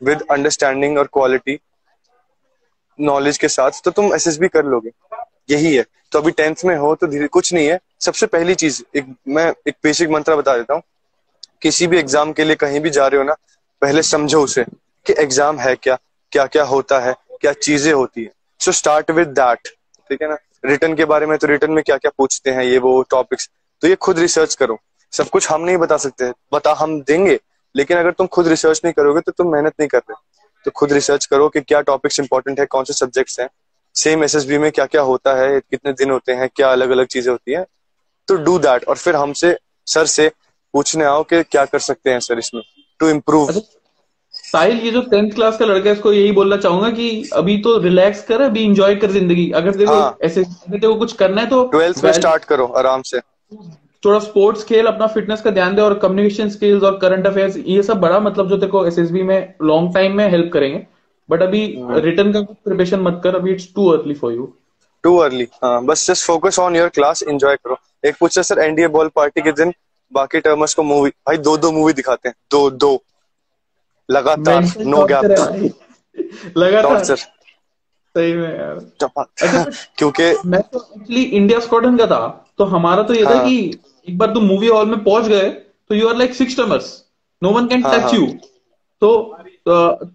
विद 0.00 0.22
अंडरस्टैंडिंग 0.30 0.98
और 0.98 1.08
क्वालिटी 1.12 1.58
नॉलेज 2.98 3.38
के 3.38 3.48
साथ 3.48 3.80
तो 3.84 3.90
तुम 3.90 4.14
एस 4.14 4.26
एस 4.28 4.38
बी 4.38 4.48
कर 4.48 4.64
लोगे. 4.64 4.90
यही 5.50 5.74
है. 5.76 5.84
तो 6.12 6.18
अभी 6.18 6.30
टेंथ 6.30 6.64
में 6.64 6.76
हो 6.76 6.94
तो 6.94 7.06
धीरे, 7.06 7.26
कुछ 7.28 7.52
नहीं 7.52 7.66
है. 7.66 7.78
सबसे 8.00 8.26
पहली 8.26 8.54
चीज़, 8.54 8.82
एक, 8.96 9.14
मैं 9.28 9.52
एक 9.68 9.74
बेसिक 9.84 10.10
मंत्र 10.10 10.36
बता 10.36 10.56
देता 10.56 10.74
हूँ. 10.74 10.82
किसी 11.62 11.86
भी 11.86 11.98
एग्ज़ाम 11.98 12.32
के 12.32 12.44
लिए 12.44 12.56
कहीं 12.56 12.80
भी 12.80 12.90
जा 12.90 13.06
रहे 13.06 13.18
हो 13.18 13.24
ना, 13.24 13.34
पहले 13.82 14.02
समझो 14.02 14.42
उसे 14.42 14.64
कि 15.06 15.14
एग्ज़ाम 15.18 15.58
है 15.58 15.74
क्या 15.76 15.98
क्या 16.32 16.46
क्या 16.46 16.64
होता 16.64 16.98
है, 17.00 17.14
क्या 17.40 17.52
चीज़ें 17.52 17.92
होती 17.92 18.24
है. 18.24 18.30
सो 18.60 18.72
स्टार्ट 18.72 19.10
विद 19.10 19.28
दैट 19.30 19.68
ठीक 20.10 20.22
है 20.22 20.28
ना? 20.28 20.36
रिटर्न 20.64 20.94
के 20.94 21.04
बारे 21.04 21.26
में 21.26 21.36
तो 21.38 21.46
रिटर्न 21.46 21.72
में 21.72 21.82
क्या 21.84 21.96
क्या 21.96 22.10
पूछते 22.18 22.50
हैं, 22.50 22.62
ये 22.64 22.78
वो 22.78 23.02
टॉपिक्स 23.10 23.48
तो 23.82 23.88
ये 23.88 23.96
खुद 23.96 24.18
रिसर्च 24.18 24.54
करो। 24.54 24.78
सब 25.12 25.28
कुछ 25.28 25.50
हम 25.50 25.62
नहीं 25.62 25.76
बता 25.78 25.96
सकते, 25.98 26.30
बता 26.52 26.72
हम 26.78 27.00
देंगे, 27.02 27.38
लेकिन 27.74 27.98
अगर 27.98 28.12
तुम 28.12 28.26
खुद 28.28 28.48
रिसर्च 28.48 28.80
नहीं 28.84 28.92
करोगे 28.94 29.20
तो 29.20 29.32
तुम 29.32 29.52
मेहनत 29.52 29.74
नहीं 29.80 29.88
कर 29.88 29.98
रहे। 30.00 30.46
तो 30.66 30.70
खुद 30.70 30.92
रिसर्च 30.92 31.26
करो 31.26 31.48
कि 31.48 31.60
क्या 31.60 31.80
टॉपिक्स 31.82 32.20
इंपॉर्टेंट 32.20 32.60
है, 32.60 32.66
कौन 32.66 32.84
से 32.84 32.92
सब्जेक्ट्स 32.94 33.40
हैं। 33.40 33.48
सेम 33.94 34.24
एस 34.24 34.46
में 34.48 34.70
क्या 34.72 34.86
क्या 34.86 35.02
होता 35.02 35.34
है, 35.36 35.60
कितने 35.60 35.92
दिन 35.92 36.10
होते 36.10 36.32
हैं, 36.32 36.48
क्या 36.48 36.72
अलग 36.72 36.90
अलग 36.90 37.06
चीज़ें 37.06 37.30
होती 37.30 37.52
हैं। 37.52 37.64
तो 38.28 38.34
डू 38.36 38.58
दैट 38.58 38.84
और 38.84 38.96
फिर 38.96 39.16
हमसे 39.16 39.56
सर 39.86 40.06
से 40.08 40.30
पूछने 40.74 41.04
आओ 41.04 41.22
कि 41.24 41.42
क्या 41.42 41.64
कर 41.64 41.78
सकते 41.80 42.10
हैं 42.10 42.20
सर 42.20 42.38
इसमें 42.38 42.62
टू 43.00 43.08
इम्प्रूव 43.08 43.50
साहिल 44.52 44.78
ये 44.80 44.90
जो 44.90 45.00
टेंथ 45.10 45.30
क्लास 45.32 45.56
का 45.58 45.64
लड़का 45.64 45.88
है 45.88 45.94
इसको 45.94 46.12
यही 46.12 46.32
बोलना 46.32 46.56
चाहूँगा 46.56 46.90
कि 46.90 47.08
अभी 47.34 47.56
तो 47.62 47.76
रिलैक्स 47.78 48.22
कर 48.24 48.40
अभी 48.42 48.62
इंजॉय 48.64 48.94
कर 48.96 49.10
ज़िंदगी। 49.10 49.50
अगर 49.52 49.76
देखो 49.76 49.94
हाँ। 49.94 50.16
ऐसे 50.22 50.42
देखो 50.70 50.94
कुछ 50.94 51.12
करना 51.14 51.40
है 51.40 51.48
तो 51.48 51.62
ट्वेल्थ 51.68 52.04
में 52.04 52.12
स्टार्ट 52.12 52.44
करो 52.44 52.66
आराम 52.78 53.02
से। 53.02 53.20
थोड़ा 54.02 54.18
स्पोर्ट्स 54.20 54.64
खेल 54.64 54.86
अपना 54.86 55.06
फिटनेस 55.08 55.40
का 55.40 55.50
ध्यान 55.50 55.74
दे 55.74 55.82
और 55.82 55.98
कम्युनिकेशन 55.98 56.48
स्किल्स 56.50 56.82
और 56.82 56.98
करंट 56.98 57.26
अफेयर्स 57.26 57.56
ये 57.58 57.82
सब 57.82 58.00
बड़ा 58.00 58.20
मतलब 58.20 58.48
जो 58.50 58.68
को 58.68 58.84
एसएसबी 58.86 59.22
में 59.22 59.54
लॉन्ग 59.62 59.94
टाइम 59.94 60.16
में 60.16 60.28
हेल्प 60.30 60.50
करेंगे। 60.52 60.86
बट 61.28 61.42
अभी 61.42 61.64
रिटर्न 62.00 62.32
का 62.32 62.40
प्रिपरेशन 62.40 63.00
मत 63.00 63.20
कर 63.24 63.34
अभी 63.34 63.52
it's 63.52 63.68
too 63.74 63.88
early 63.88 64.14
for 64.14 64.32
you 64.32 64.52
too 65.04 65.16
early 65.18 65.46
हाँ 65.64 65.84
बस 65.84 66.06
just 66.06 66.26
focus 66.26 66.58
on 66.58 66.76
your 66.76 66.88
class 66.90 67.22
enjoy 67.22 67.56
करो। 67.56 67.76
एक 68.04 68.16
पूछा 68.20 68.42
सर 68.42 68.58
एनडीए 68.60 68.88
बॉल 68.88 69.08
पार्टी 69.16 69.40
के 69.40 69.52
दिन 69.54 69.72
बाकी 70.12 70.40
टर्मर्स 70.40 70.74
को 70.74 70.82
मूवी 70.84 71.10
भाई 71.10 71.36
दो 71.38 71.56
दो 71.56 71.72
मूवी 71.72 71.92
दिखाते 71.92 72.28
हैं। 72.28 72.34
दो 72.50 72.68
दो 72.72 72.94
लगातार 74.10 74.64
नो 74.80 75.04
गैप। 75.04 75.24
लगातार। 76.56 77.16
सही 78.14 78.32
में 78.32 78.58
यार। 78.58 79.70
क्योंकि 79.98 80.34
मैं 80.46 80.60
तो 80.62 80.78
एक्चुअली 80.96 81.22
इंडिया 81.22 81.60
स्क्वाडन 81.60 81.96
का 81.96 82.06
था 82.06 82.46
तो 82.58 82.64
हमारा 82.64 83.02
तो 83.02 83.14
ये 83.14 83.24
था 83.24 83.34
हाँ। 83.34 83.44
कि 83.48 83.80
एक 84.08 84.18
बार 84.18 84.34
तुम 84.34 84.44
मूवी 84.44 84.66
हॉल 84.66 84.86
में 84.86 85.04
पहुँच 85.04 85.26
गए 85.26 85.48
तो 85.88 85.94
you 85.94 86.08
are 86.08 86.16
like 86.16 86.34
six 86.34 86.56
timers 86.56 87.04
no 87.42 87.50
one 87.50 87.66
can 87.66 87.82
हाँ, 87.82 87.94
टच 87.94 88.02
हाँ। 88.02 88.12
यू 88.12 88.26
तो 89.02 89.34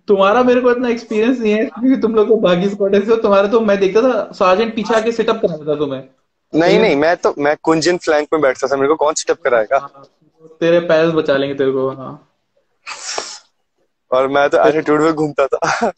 तुम्हारा 0.08 0.44
मेरे 0.44 0.62
को 0.62 0.72
इतना 0.72 0.90
एक्सपीरियंस 0.90 1.40
नहीं 1.40 1.54
है 1.54 1.66
क्योंकि 1.66 2.02
तुम 2.02 2.16
लोग 2.16 2.28
तो 2.28 2.36
बाकी 2.36 2.70
स्क्वाडन 2.70 3.02
से 3.02 3.12
हो। 3.12 3.18
तुम्हारा 3.18 3.48
तो 3.48 3.60
मैं 3.60 3.80
देखता 3.80 4.02
था 4.02 4.32
सार्जेंट 4.32 4.76
पीछे 4.76 4.96
आके 4.96 5.12
सेटअप 5.12 5.42
कराता 5.42 5.72
था 5.72 5.76
तुम्हें। 5.76 6.04
नहीं 6.56 6.80
नहीं 6.80 6.96
मैं 6.96 7.18
तो 7.18 7.34
मैं 7.38 7.56
कुंजन 7.64 7.98
फ्लैंक 7.98 8.28
में 8.34 8.42
बैठता 8.42 8.68
था 8.68 8.76
मेरे 8.76 8.88
को 8.88 8.96
कौन 8.96 9.14
सेटअप 9.14 9.42
कराएगा? 9.44 9.78
तेरे 10.60 10.80
पैर 10.80 11.10
बचा 11.10 11.38
लेंगे 11.38 11.56
तेरे 11.56 11.72
को 11.72 11.90
हाँ। 11.90 12.33
और 14.14 14.28
मैं 14.30 14.50
तो 14.50 14.68
एटीट्यूड 14.68 15.02
में 15.02 15.14
घूमता 15.14 15.46
था। 15.48 15.92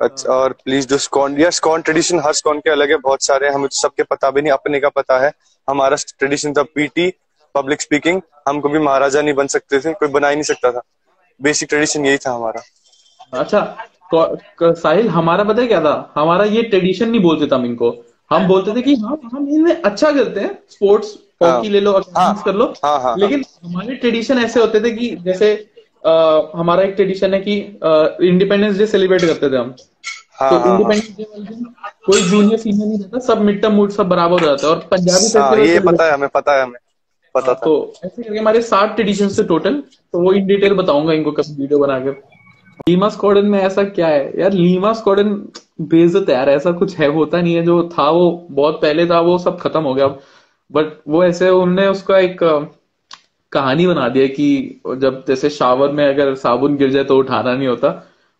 अच्छा 0.00 0.32
और 0.32 0.52
प्लीज़ 0.64 0.88
डू 0.88 0.96
स्कॉन 0.98 1.38
यार 1.40 1.50
स्कॉन 1.50 1.82
ट्रेडिशन 1.82 2.20
हर 2.20 2.32
स्कॉन 2.34 2.58
के 2.60 2.70
अलग 2.70 2.90
है 2.90 2.96
बहुत 2.98 3.24
सारे 3.24 3.46
हैं। 3.46 3.54
हमें 3.54 3.68
तो 3.68 3.76
सबके 3.76 4.02
पता 4.02 4.30
भी 4.30 4.42
नहीं 4.42 4.52
अपने 4.52 4.80
का 4.80 4.88
पता 4.88 5.18
है। 5.18 5.32
हमारा 5.68 5.96
ट्रेडिशन 6.18 6.52
था 6.52 6.62
पीटी 6.74 7.12
पब्लिक 7.54 7.82
स्पीकिंग 7.82 8.20
हम 8.48 8.60
कभी 8.60 8.78
महाराजा 8.78 9.22
नहीं 9.22 9.34
बन 9.34 9.46
सकते 9.46 9.78
थे 9.80 9.92
कोई 9.94 10.08
बना 10.08 10.28
ही 10.28 10.36
नहीं 10.36 10.44
सकता 10.44 10.72
था। 10.72 10.82
बेसिक 11.40 11.68
ट्रेडिशन 11.68 12.06
यही 12.06 12.18
था 12.18 12.32
हमारा। 12.32 12.62
अच्छा 13.32 13.60
साहिल 14.62 15.08
हमारा 15.08 15.44
पता 15.44 15.62
है 15.62 15.68
क्या 15.68 15.80
था? 15.80 16.12
हमारा 16.16 16.44
ये 16.46 16.62
ट्रेडिशन 16.64 17.08
नहीं 17.10 17.20
बोलते 17.22 17.46
थे 17.46 17.54
हम 17.54 17.64
इनको। 17.66 17.90
हम 18.30 18.46
बोलते 18.48 18.74
थे 18.74 18.82
कि 18.82 18.94
हाँ 18.96 19.18
हम 19.24 19.48
इनमें 19.48 19.82
अच्छा 19.82 20.10
करते 20.10 20.40
हैं। 20.40 20.58
स्पोर्ट्स 20.70 21.16
हाँ। 21.42 21.50
हॉकी 21.50 21.68
ले 21.68 21.80
लो 21.80 21.92
अकेडमिक्स 21.92 22.42
कर 22.42 22.54
लो। 22.54 22.66
हाँ, 22.84 23.00
हाँ, 23.00 23.16
लेकिन 23.18 23.44
हमारे 23.64 23.94
ट्रेडिशन 23.96 24.38
ऐसे 24.38 24.60
होते 24.60 24.80
थे 24.80 24.90
कि 24.90 25.10
जैसे 25.24 25.54
अ, 26.06 26.50
हमारा 26.54 26.82
एक 26.82 26.94
ट्रेडिशन 26.94 27.34
है 27.34 27.40
कि 27.40 27.56
इंडिपेंडेंस 28.28 28.78
डे 28.78 28.86
सेलिब्रेट 28.86 29.20
करते 29.20 29.50
थे 29.50 29.56
हम। 29.56 29.74
हाँ 30.40 30.50
तो 30.50 30.56
हाँ 30.56 30.64
हाँ। 30.64 30.72
इंडिपेंडेंस 30.72 31.16
डे 31.16 31.22
वाले 31.24 31.44
दिन 31.46 31.64
कोई 32.06 32.22
जूनियर 32.22 32.58
सीनियर 32.58 32.88
नहीं 32.88 32.98
रहता 32.98 33.18
सब 33.26 33.40
मिड 33.40 33.60
टर्म 33.62 33.72
मूड 33.74 33.90
सब 33.90 34.08
बराबर 34.08 34.40
हो 34.40 34.46
जाता 34.46 34.66
है 34.66 34.72
और 34.72 34.86
पंजाबी 34.90 35.38
हाँ 35.38 35.56
ये 35.66 35.80
पता 35.80 36.04
है 36.04 36.12
हमें 36.12 36.28
पता 36.34 36.56
है 36.56 36.62
हमें 36.62 36.78
पता 37.34 37.54
था। 37.54 37.60
तो 37.64 37.92
ऐसे 38.04 38.22
करके 38.22 38.38
हमारे 38.38 38.60
सात 38.62 38.94
ट्रेडिशन 38.94 39.28
थे 39.28 39.44
टोटल 39.44 39.82
तो 40.12 40.20
वो 40.20 40.32
इन 40.32 40.46
डिटेल 40.46 40.74
बताऊँगा 40.74 41.12
इनको 41.12 41.32
कभी 41.32 41.60
वीडियो 41.60 41.78
बनाकर। 41.78 42.22
लीमा 42.88 43.08
स्क्वाडन 43.08 43.46
में 43.46 43.58
ऐसा 43.60 43.82
क्या 43.84 44.06
है? 44.06 44.40
यार 44.40 44.52
लीमा 44.52 44.92
स्क्वाडन 44.92 45.34
बेइज्जत 45.80 46.28
है 46.28 46.34
यार 46.34 46.48
ऐसा 46.50 46.72
कुछ 46.72 46.96
है 46.98 47.06
होता 47.12 47.40
नहीं 47.40 47.54
है 47.54 47.62
जो 47.64 47.82
था 47.88 48.08
वो 48.10 48.30
बहुत 48.50 48.80
पहले 48.82 49.06
था 49.06 49.20
वो 49.20 49.38
सब 49.38 49.58
खत्म 49.60 49.82
हो 49.82 49.94
गया। 49.94 50.06
बट 50.70 50.92
वो 51.08 51.24
ऐसे 51.24 51.48
उनने 51.50 51.86
उसका 51.88 52.18
एक 52.18 52.42
कहानी 53.56 53.86
बना 53.86 54.08
दिया 54.08 54.26
कि 54.38 54.46
जब 55.02 55.24
जैसे 55.28 55.50
शावर 55.50 55.92
में 55.92 56.06
अगर 56.06 56.34
साबुन 56.44 56.76
गिर 56.76 56.90
जाए 56.90 57.04
तो 57.04 57.18
उठाना 57.18 57.54
नहीं 57.54 57.68
होता। 57.68 57.90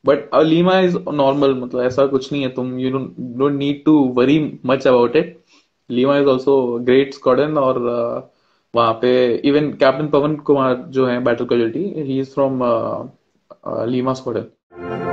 बट 0.04 0.28
अलीमा 0.34 0.78
इज़ 0.80 0.96
नॉर्मल 1.14 1.54
मतलब 1.54 1.82
ऐसा 1.82 2.06
कुछ 2.06 2.32
नहीं 2.32 2.42
है। 2.42 2.48
तुम 2.54 2.78
you 2.78 2.90
don't 2.90 3.52
need 3.52 3.82
to 3.84 3.98
worry 4.16 4.38
much 4.66 4.86
about 4.86 5.16
it 5.16 5.36
Lima 5.90 6.16
is 6.18 6.28
also 6.28 6.56
great 6.84 7.14
squadron 7.14 7.58
और 7.58 7.78
uh, 7.90 8.22
वहाँ 8.74 8.92
पे 9.02 9.10
इवन 9.48 9.70
कैप्टन 9.80 10.08
पवन 10.08 10.34
कुमार 10.46 10.74
जो 10.90 11.06
है 11.06 11.18
बैटल 11.24 11.44
कैजुअलिटी 11.44 12.02
ही 12.02 12.18
इज़ 12.20 12.30
फ्रॉम 12.30 12.62
लीमा 13.90 14.12
स्क्वाडन 14.14 15.05